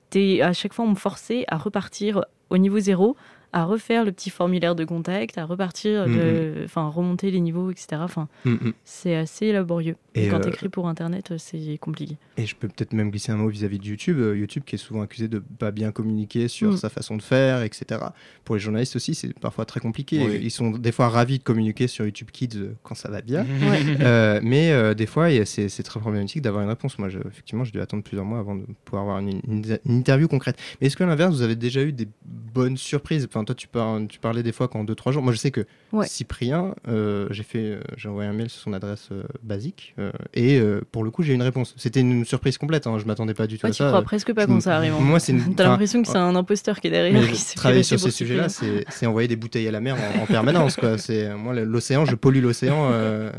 [0.10, 3.16] t'es à chaque fois on me forçait à repartir au niveau zéro,
[3.56, 7.88] à refaire le petit formulaire de contact, à repartir, de, enfin remonter les niveaux, etc.
[8.01, 8.74] Enfin, Mm, mm.
[8.84, 9.95] c'est assez laborieux.
[10.14, 12.18] Et, Et, quand euh, t'écris pour internet, c'est compliqué.
[12.38, 14.20] Et je peux peut-être même glisser un mot vis-à-vis de YouTube.
[14.20, 16.78] Euh, YouTube qui est souvent accusé de pas bien communiquer sur Mm.
[16.78, 18.01] sa façon de faire, etc.
[18.43, 20.22] Pour les journalistes aussi, c'est parfois très compliqué.
[20.26, 20.39] Oui.
[20.43, 23.43] Ils sont des fois ravis de communiquer sur YouTube Kids euh, quand ça va bien.
[23.43, 23.80] Ouais.
[24.01, 26.99] Euh, mais euh, des fois, c'est très problématique d'avoir une réponse.
[26.99, 29.97] Moi, je, effectivement, j'ai dû attendre plusieurs mois avant de pouvoir avoir une, une- une
[29.99, 30.58] interview concrète.
[30.82, 33.26] Mais est-ce qu'à l'inverse, vous avez déjà eu des bonnes surprises?
[33.30, 35.24] Enfin, toi, tu, par- tu parlais des fois qu'en 2-3 jours.
[35.24, 36.08] Moi, je sais que Ouais.
[36.08, 39.96] Cyprien, euh, j'ai fait, euh, j'ai envoyé un mail sur son adresse euh, basique
[40.34, 40.60] et
[40.91, 41.74] pour le coup, j'ai eu une réponse.
[41.78, 42.88] C'était une surprise complète.
[42.88, 43.88] Hein, je m'attendais pas du tout Ouais, à tu ça.
[43.88, 44.93] crois presque pas quand ça arrive.
[44.93, 45.00] hein.
[45.00, 47.14] Moi, c'est une- T'as l'impression que c'est un imposteur qui est derrière.
[47.14, 50.26] mais qui travailler sur ces sujets-là, c'est envoyer des bouteilles à la mer en, en
[50.26, 50.76] permanence.
[50.76, 50.96] Quoi.
[51.38, 52.91] Moi l'océan, je pollue l'océan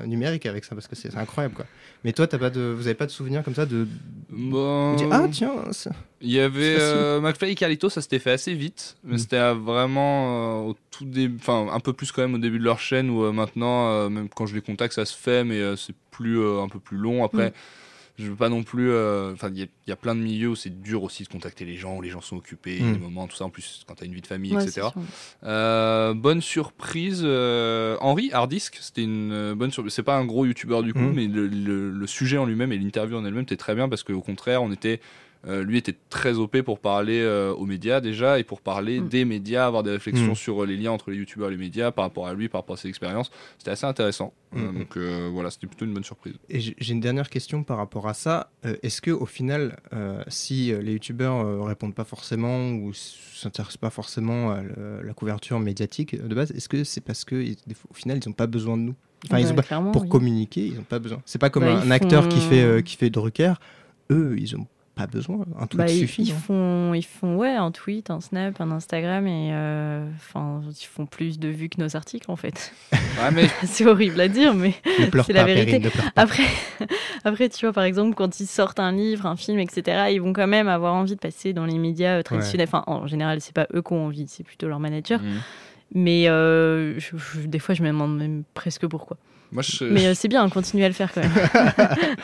[0.06, 1.54] numérique avec ça parce que c'est c'est incroyable.
[1.54, 1.66] Quoi.
[2.06, 3.86] Mais toi, t'as pas de, vous avez pas de souvenir comme ça de,
[4.30, 4.96] Bon...
[5.10, 5.90] ah tiens, ça-
[6.20, 9.18] Il y avait euh, McFly et Carlito, ça s'était fait assez vite, mais Mm.
[9.18, 12.60] c'était euh, vraiment euh, au tout début, enfin un peu plus quand même au début
[12.60, 15.60] de leur chaîne où euh, maintenant, même quand je les contacte, ça se fait, mais
[15.76, 17.24] c'est plus un peu plus long.
[17.24, 17.52] Après, Mm.
[18.18, 18.90] Je veux pas non plus.
[18.90, 21.22] euh, Enfin, il y, a- il y a plein de milieux où c'est dur aussi
[21.24, 22.92] de contacter les gens, où les gens sont occupés, Mm.
[22.94, 23.44] des moments, tout ça.
[23.44, 24.88] En plus, quand t'as une vie de famille, Ouais, etc.
[25.44, 29.92] Euh, bonne surprise, euh, Henri Hardisk, c'était une bonne surprise.
[29.94, 31.12] C'est pas un gros youtubeur du coup, Mm.
[31.14, 34.02] mais le, le- le sujet en lui-même et l'interview en elle-même était très bien parce
[34.02, 35.00] qu'au contraire, on était,
[35.46, 39.08] euh, lui était très OP pour parler euh, aux médias déjà et pour parler Mm.
[39.08, 40.36] des médias, avoir des réflexions Mm.
[40.36, 42.60] sur euh, les liens entre les youtubeurs et les médias par rapport à lui, par
[42.62, 43.30] rapport à ses expériences.
[43.58, 44.32] C'était assez intéressant.
[44.52, 44.78] Mm.
[44.78, 46.34] donc euh, voilà, c'était plutôt une bonne surprise.
[46.48, 48.50] Et j'ai une dernière question par rapport à ça.
[48.64, 53.76] Euh, Est-ce que au final, euh, si les youtubeurs euh, répondent pas forcément ou s'intéressent
[53.76, 57.36] pas forcément à le- la couverture médiatique de base, est-ce que c'est parce que
[57.90, 58.94] au final ils n'ont pas besoin de nous?
[59.26, 60.08] Enfin, ils ont pas- pour oui.
[60.08, 61.20] communiquer, ils n'ont pas besoin.
[61.24, 63.54] C'est pas comme Bah, un, acteur qui fait euh, qui fait Drucker.
[64.10, 64.66] Eux, ils ont
[64.96, 65.44] pas besoin.
[65.60, 66.22] Un tweet Bah, ils, suffit.
[66.24, 66.36] ils hein.
[66.46, 71.04] font, ils font ouais, un tweet, un snap, un Instagram et euh, enfin, ils font
[71.06, 72.72] plus de vues que nos articles en fait.
[73.22, 74.74] Ouais, mais c'est horrible à dire, mais
[75.24, 75.80] c'est la vérité.
[76.16, 76.42] Après,
[77.24, 80.32] après, tu vois, par exemple, quand ils sortent un livre, un film, etc., ils vont
[80.34, 82.68] quand même avoir envie de passer dans les médias euh, traditionnels.
[82.68, 85.20] Enfin, en général, c'est pas eux qui ont envie, c'est plutôt leur manager.
[85.22, 85.40] Mhm.
[85.94, 89.16] Mais euh, je- je- des fois, je me demande même presque pourquoi.
[89.52, 89.84] Moi, je...
[89.84, 91.32] Mais euh, c'est bien, continuez à le faire quand même.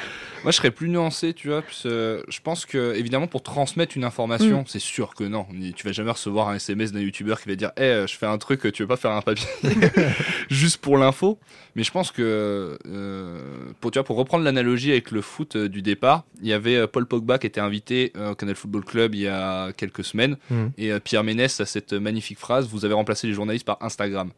[0.42, 1.62] Moi, je serais plus nuancé, tu vois.
[1.86, 4.64] Euh, je pense que, évidemment, pour transmettre une information, Mm.
[4.66, 5.46] c'est sûr que non.
[5.76, 8.26] Tu vas jamais recevoir un SMS d'un youtubeur qui va dire Eh, euh, je fais
[8.26, 9.46] un truc, tu veux pas faire un papier?
[10.50, 11.38] Juste pour l'info.
[11.76, 13.40] Mais je pense que, euh,
[13.80, 17.06] pour, tu vois, pour reprendre l'analogie avec le foot du départ, il y avait Paul
[17.06, 20.36] Pogba qui était invité au Canal Football Club il y a quelques semaines.
[20.50, 20.66] Mm.
[20.76, 24.30] Et Pierre Ménès a cette magnifique phrase Vous avez remplacé les journalistes par Instagram.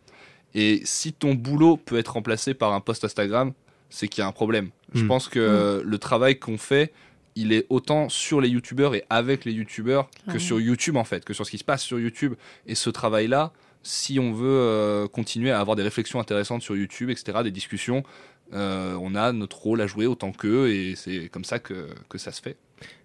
[0.55, 3.53] Et si ton boulot peut être remplacé par un post Instagram,
[3.91, 4.71] c'est qu'il y a un problème.
[4.95, 5.09] Je Mm.
[5.09, 6.93] pense que euh, le travail qu'on fait,
[7.37, 11.25] il est autant sur les youtubeurs et avec les youtubeurs que sur YouTube en fait,
[11.25, 12.35] que sur ce qui se passe sur YouTube.
[12.67, 13.53] Et ce travail-là,
[13.83, 18.05] si on veut euh, continuer à avoir des réflexions intéressantes sur YouTube, etc., des discussions,
[18.53, 22.19] euh, on a notre rôle à jouer autant qu'eux et c'est comme ça que, que
[22.19, 22.57] ça se fait.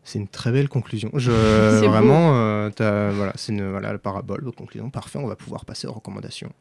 [0.04, 1.10] C'est une très belle conclusion.
[1.16, 1.32] Je,
[1.80, 1.92] C'est beau.
[1.92, 2.70] vraiment, euh,
[3.16, 4.90] voilà, c'est une voilà, la parabole, la conclusion.
[4.92, 6.52] Parfait, on va pouvoir passer aux recommandations.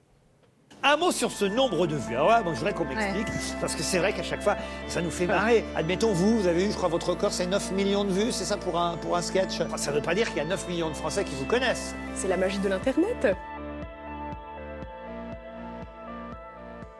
[0.83, 2.15] Un mot sur ce nombre de vues.
[2.15, 3.27] Alors là, moi, je voudrais qu'on m'explique,
[3.61, 4.57] parce que c'est vrai qu'à chaque fois,
[4.87, 5.65] ça nous fait marrer.
[5.75, 8.45] Admettons, vous, vous avez eu, je crois, votre record, c'est 9 millions de vues, c'est
[8.45, 9.61] ça pour un, pour un sketch?
[9.61, 11.47] Enfin, Ça ne veut pas dire qu'il y a 9 millions de Français qui vous
[11.47, 11.97] connaissent.
[12.15, 13.37] C'est la magie de l'Internet.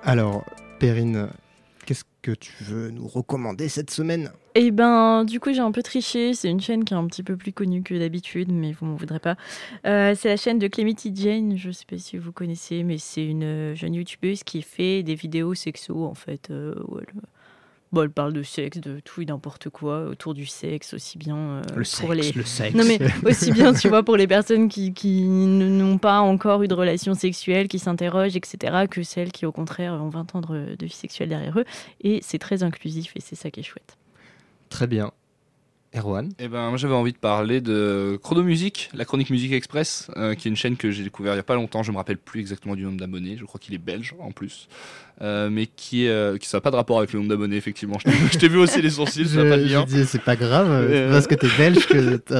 [0.05, 0.45] Alors,
[0.81, 1.29] Perrine,
[2.23, 4.31] que tu veux nous recommander cette semaine?
[4.55, 6.35] Et ben, du coup, j'ai un peu triché.
[6.35, 8.97] C'est une chaîne qui est un petit peu plus connue que d'habitude, mais vous m'en
[8.97, 9.37] voudrez pas.
[9.87, 11.57] Euh, c'est la chaîne de Clemity Jane.
[11.57, 15.55] Je sais pas si vous connaissez, mais c'est une jeune youtubeuse qui fait des vidéos
[15.55, 16.51] sexo, en fait.
[16.51, 16.75] euh,
[17.93, 21.37] bon, elle parle de sexe, de tout et n'importe quoi autour du sexe, aussi bien
[21.37, 22.33] euh, Le pour sexe, les.
[22.33, 22.75] le sexe.
[22.75, 26.69] Non, mais aussi bien, tu vois, pour les personnes qui, qui n'ont pas encore eu
[26.69, 30.77] de relation sexuelle, qui s'interrogent, etc., que celles qui, au contraire, ont 20 ans de,
[30.77, 31.65] de vie sexuelle derrière eux.
[32.03, 33.97] Et c'est très inclusif et c'est ça qui est chouette.
[34.69, 35.13] Très bien.
[35.95, 36.33] Erwan?
[36.39, 40.49] Eh ben, moi j'avais envie de parler de Chronomusique, la chronique Musique Express, euh, qui
[40.49, 41.83] est une chaîne que j'ai découvert il y a pas longtemps.
[41.83, 43.37] Je me rappelle plus exactement du nombre d'abonnés.
[43.39, 44.69] Je crois qu'il est belge en plus,
[45.21, 47.99] Euh, mais qui euh, qui ça n'a pas de rapport avec le nombre d'abonnés effectivement.
[47.99, 49.85] Je t'ai- vu aussi les sourcils, ça n'a pas de Je- lien.
[49.89, 51.99] je dis, c'est pas grave, euh, parce que t'es belge que.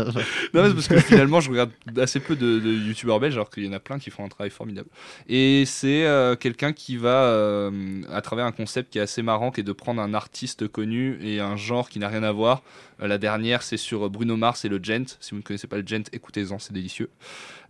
[0.55, 3.65] non, mais parce que finalement, je regarde assez peu de, de youtubeurs belges, alors qu'il
[3.65, 4.89] y en a plein qui font un travail formidable.
[5.29, 7.69] Et c'est euh, quelqu'un qui va,
[8.13, 11.19] à travers un concept qui est assez marrant, qui est de prendre un artiste connu
[11.21, 12.63] et un genre qui n'a rien à voir.
[13.01, 15.17] La dernière, c'est sur Bruno Mars et le Gent.
[15.21, 17.11] Si vous ne connaissez pas le Gent, écoutez-en, c'est délicieux.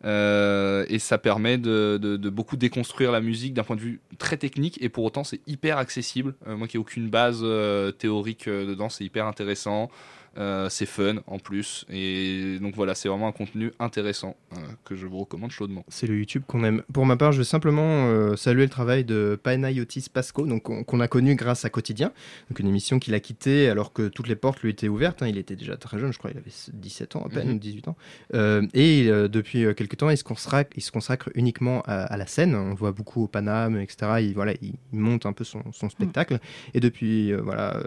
[0.05, 4.81] Euh, et ça permet de, beaucoup déconstruire la musique d'un point de vue très technique
[4.81, 6.35] et pour autant c'est hyper accessible.
[6.47, 9.91] Euh, moi qui n'ai aucune base euh, théorique dedans, c'est hyper intéressant.
[10.39, 11.85] Euh, c'est fun en plus.
[11.91, 15.85] Et donc voilà, c'est vraiment un contenu intéressant euh, que je vous recommande chaudement.
[15.89, 16.83] C'est le YouTube qu'on aime.
[16.93, 21.01] Pour ma part, je veux simplement euh, saluer le travail de Panayotis Pasco, donc qu'on
[21.01, 22.13] a connu grâce à Quotidien,
[22.51, 25.23] donc une émission qu'il a quittée alors que toutes les portes lui étaient ouvertes.
[25.23, 25.27] hein.
[25.29, 27.55] Il était déjà très jeune, je crois, il avait 17 ans à peine, Mhm.
[27.57, 27.97] ou 18 ans.
[28.75, 32.55] Et depuis quelques temps, il se consacre, il se consacre uniquement à, à la scène.
[32.55, 34.13] On le voit beaucoup au Paname, etc.
[34.21, 36.39] Il, voilà, il, monte un peu son, son spectacle.
[36.75, 37.83] Et depuis, voilà.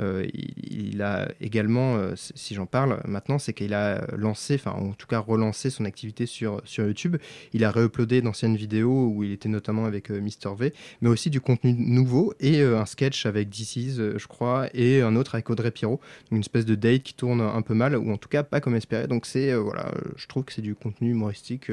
[0.00, 4.92] Euh, il, a également, euh, si j'en parle maintenant, c'est qu'il a lancé, enfin en
[4.92, 7.16] tout cas relancé son activité sur, sur YouTube.
[7.52, 11.30] Il a réuploadé d'anciennes vidéos où il était notamment avec euh, Mister V, mais aussi
[11.30, 15.70] du contenu nouveau et un sketch avec DC's, je crois, et un autre avec Audrey
[15.70, 16.00] Pirot.
[16.30, 18.74] Une espèce de date qui tourne un peu mal, ou en tout cas pas comme
[18.74, 19.06] espéré.
[19.06, 21.70] Donc c'est, voilà, je trouve que c'est du contenu humoristique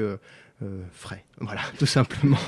[0.92, 1.24] frais.
[1.40, 2.38] Voilà, tout simplement.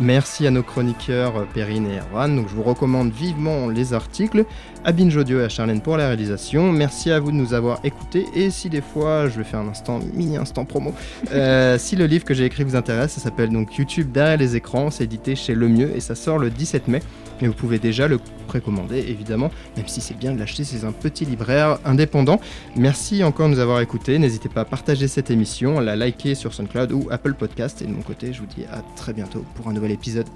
[0.00, 2.34] Merci à nos chroniqueurs euh, Perrine et Erwan.
[2.34, 4.44] Donc je vous recommande vivement les articles.
[4.84, 6.72] À Binge Audio et à Charlène pour la réalisation.
[6.72, 8.26] Merci à vous de nous avoir écoutés.
[8.34, 10.92] Et si des fois, je vais faire un instant, mini instant promo,
[11.32, 14.56] euh, si le livre que j'ai écrit vous intéresse, ça s'appelle donc YouTube derrière les
[14.56, 14.90] écrans.
[14.90, 17.00] C'est édité chez Le Mieux et ça sort le 17 mai.
[17.40, 20.92] Mais vous pouvez déjà le précommander, évidemment, même si c'est bien de l'acheter, c'est un
[20.92, 22.40] petit libraire indépendant.
[22.76, 24.18] Merci encore de nous avoir écoutés.
[24.18, 27.82] N'hésitez pas à partager cette émission, à la liker sur SoundCloud ou Apple Podcast.
[27.82, 30.26] Et de mon côté, je vous dis à très bientôt pour un nouvel épisode.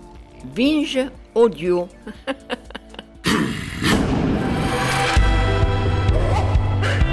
[0.54, 0.98] Binge
[1.34, 1.88] Audio.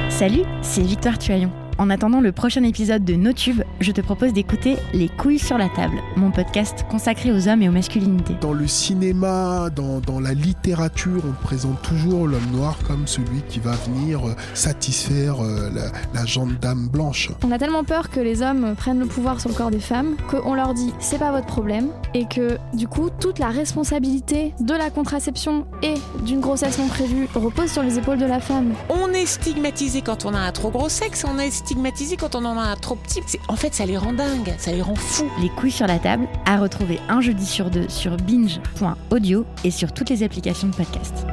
[0.10, 1.52] Salut, c'est Victoire Tuaillon.
[1.78, 5.68] En attendant le prochain épisode de NoTube, je te propose d'écouter Les couilles sur la
[5.68, 8.36] table, mon podcast consacré aux hommes et aux masculinités.
[8.40, 13.60] Dans le cinéma, dans, dans la littérature, on présente toujours l'homme noir comme celui qui
[13.60, 17.32] va venir euh, satisfaire euh, la, la dame blanche.
[17.44, 20.16] On a tellement peur que les hommes prennent le pouvoir sur le corps des femmes
[20.30, 24.74] qu'on leur dit c'est pas votre problème et que du coup toute la responsabilité de
[24.74, 25.96] la contraception et
[26.26, 28.74] d'une grossesse non prévue repose sur les épaules de la femme.
[28.90, 32.46] On est stigmatisé quand on a un trop gros sexe, on est stigmatisé quand on
[32.46, 33.22] en a un trop petit.
[33.48, 35.30] En fait, ça les rend dingues, ça les rend fous.
[35.42, 39.92] Les couilles sur la table, à retrouver un jeudi sur deux sur binge.audio et sur
[39.92, 41.26] toutes les applications de podcast.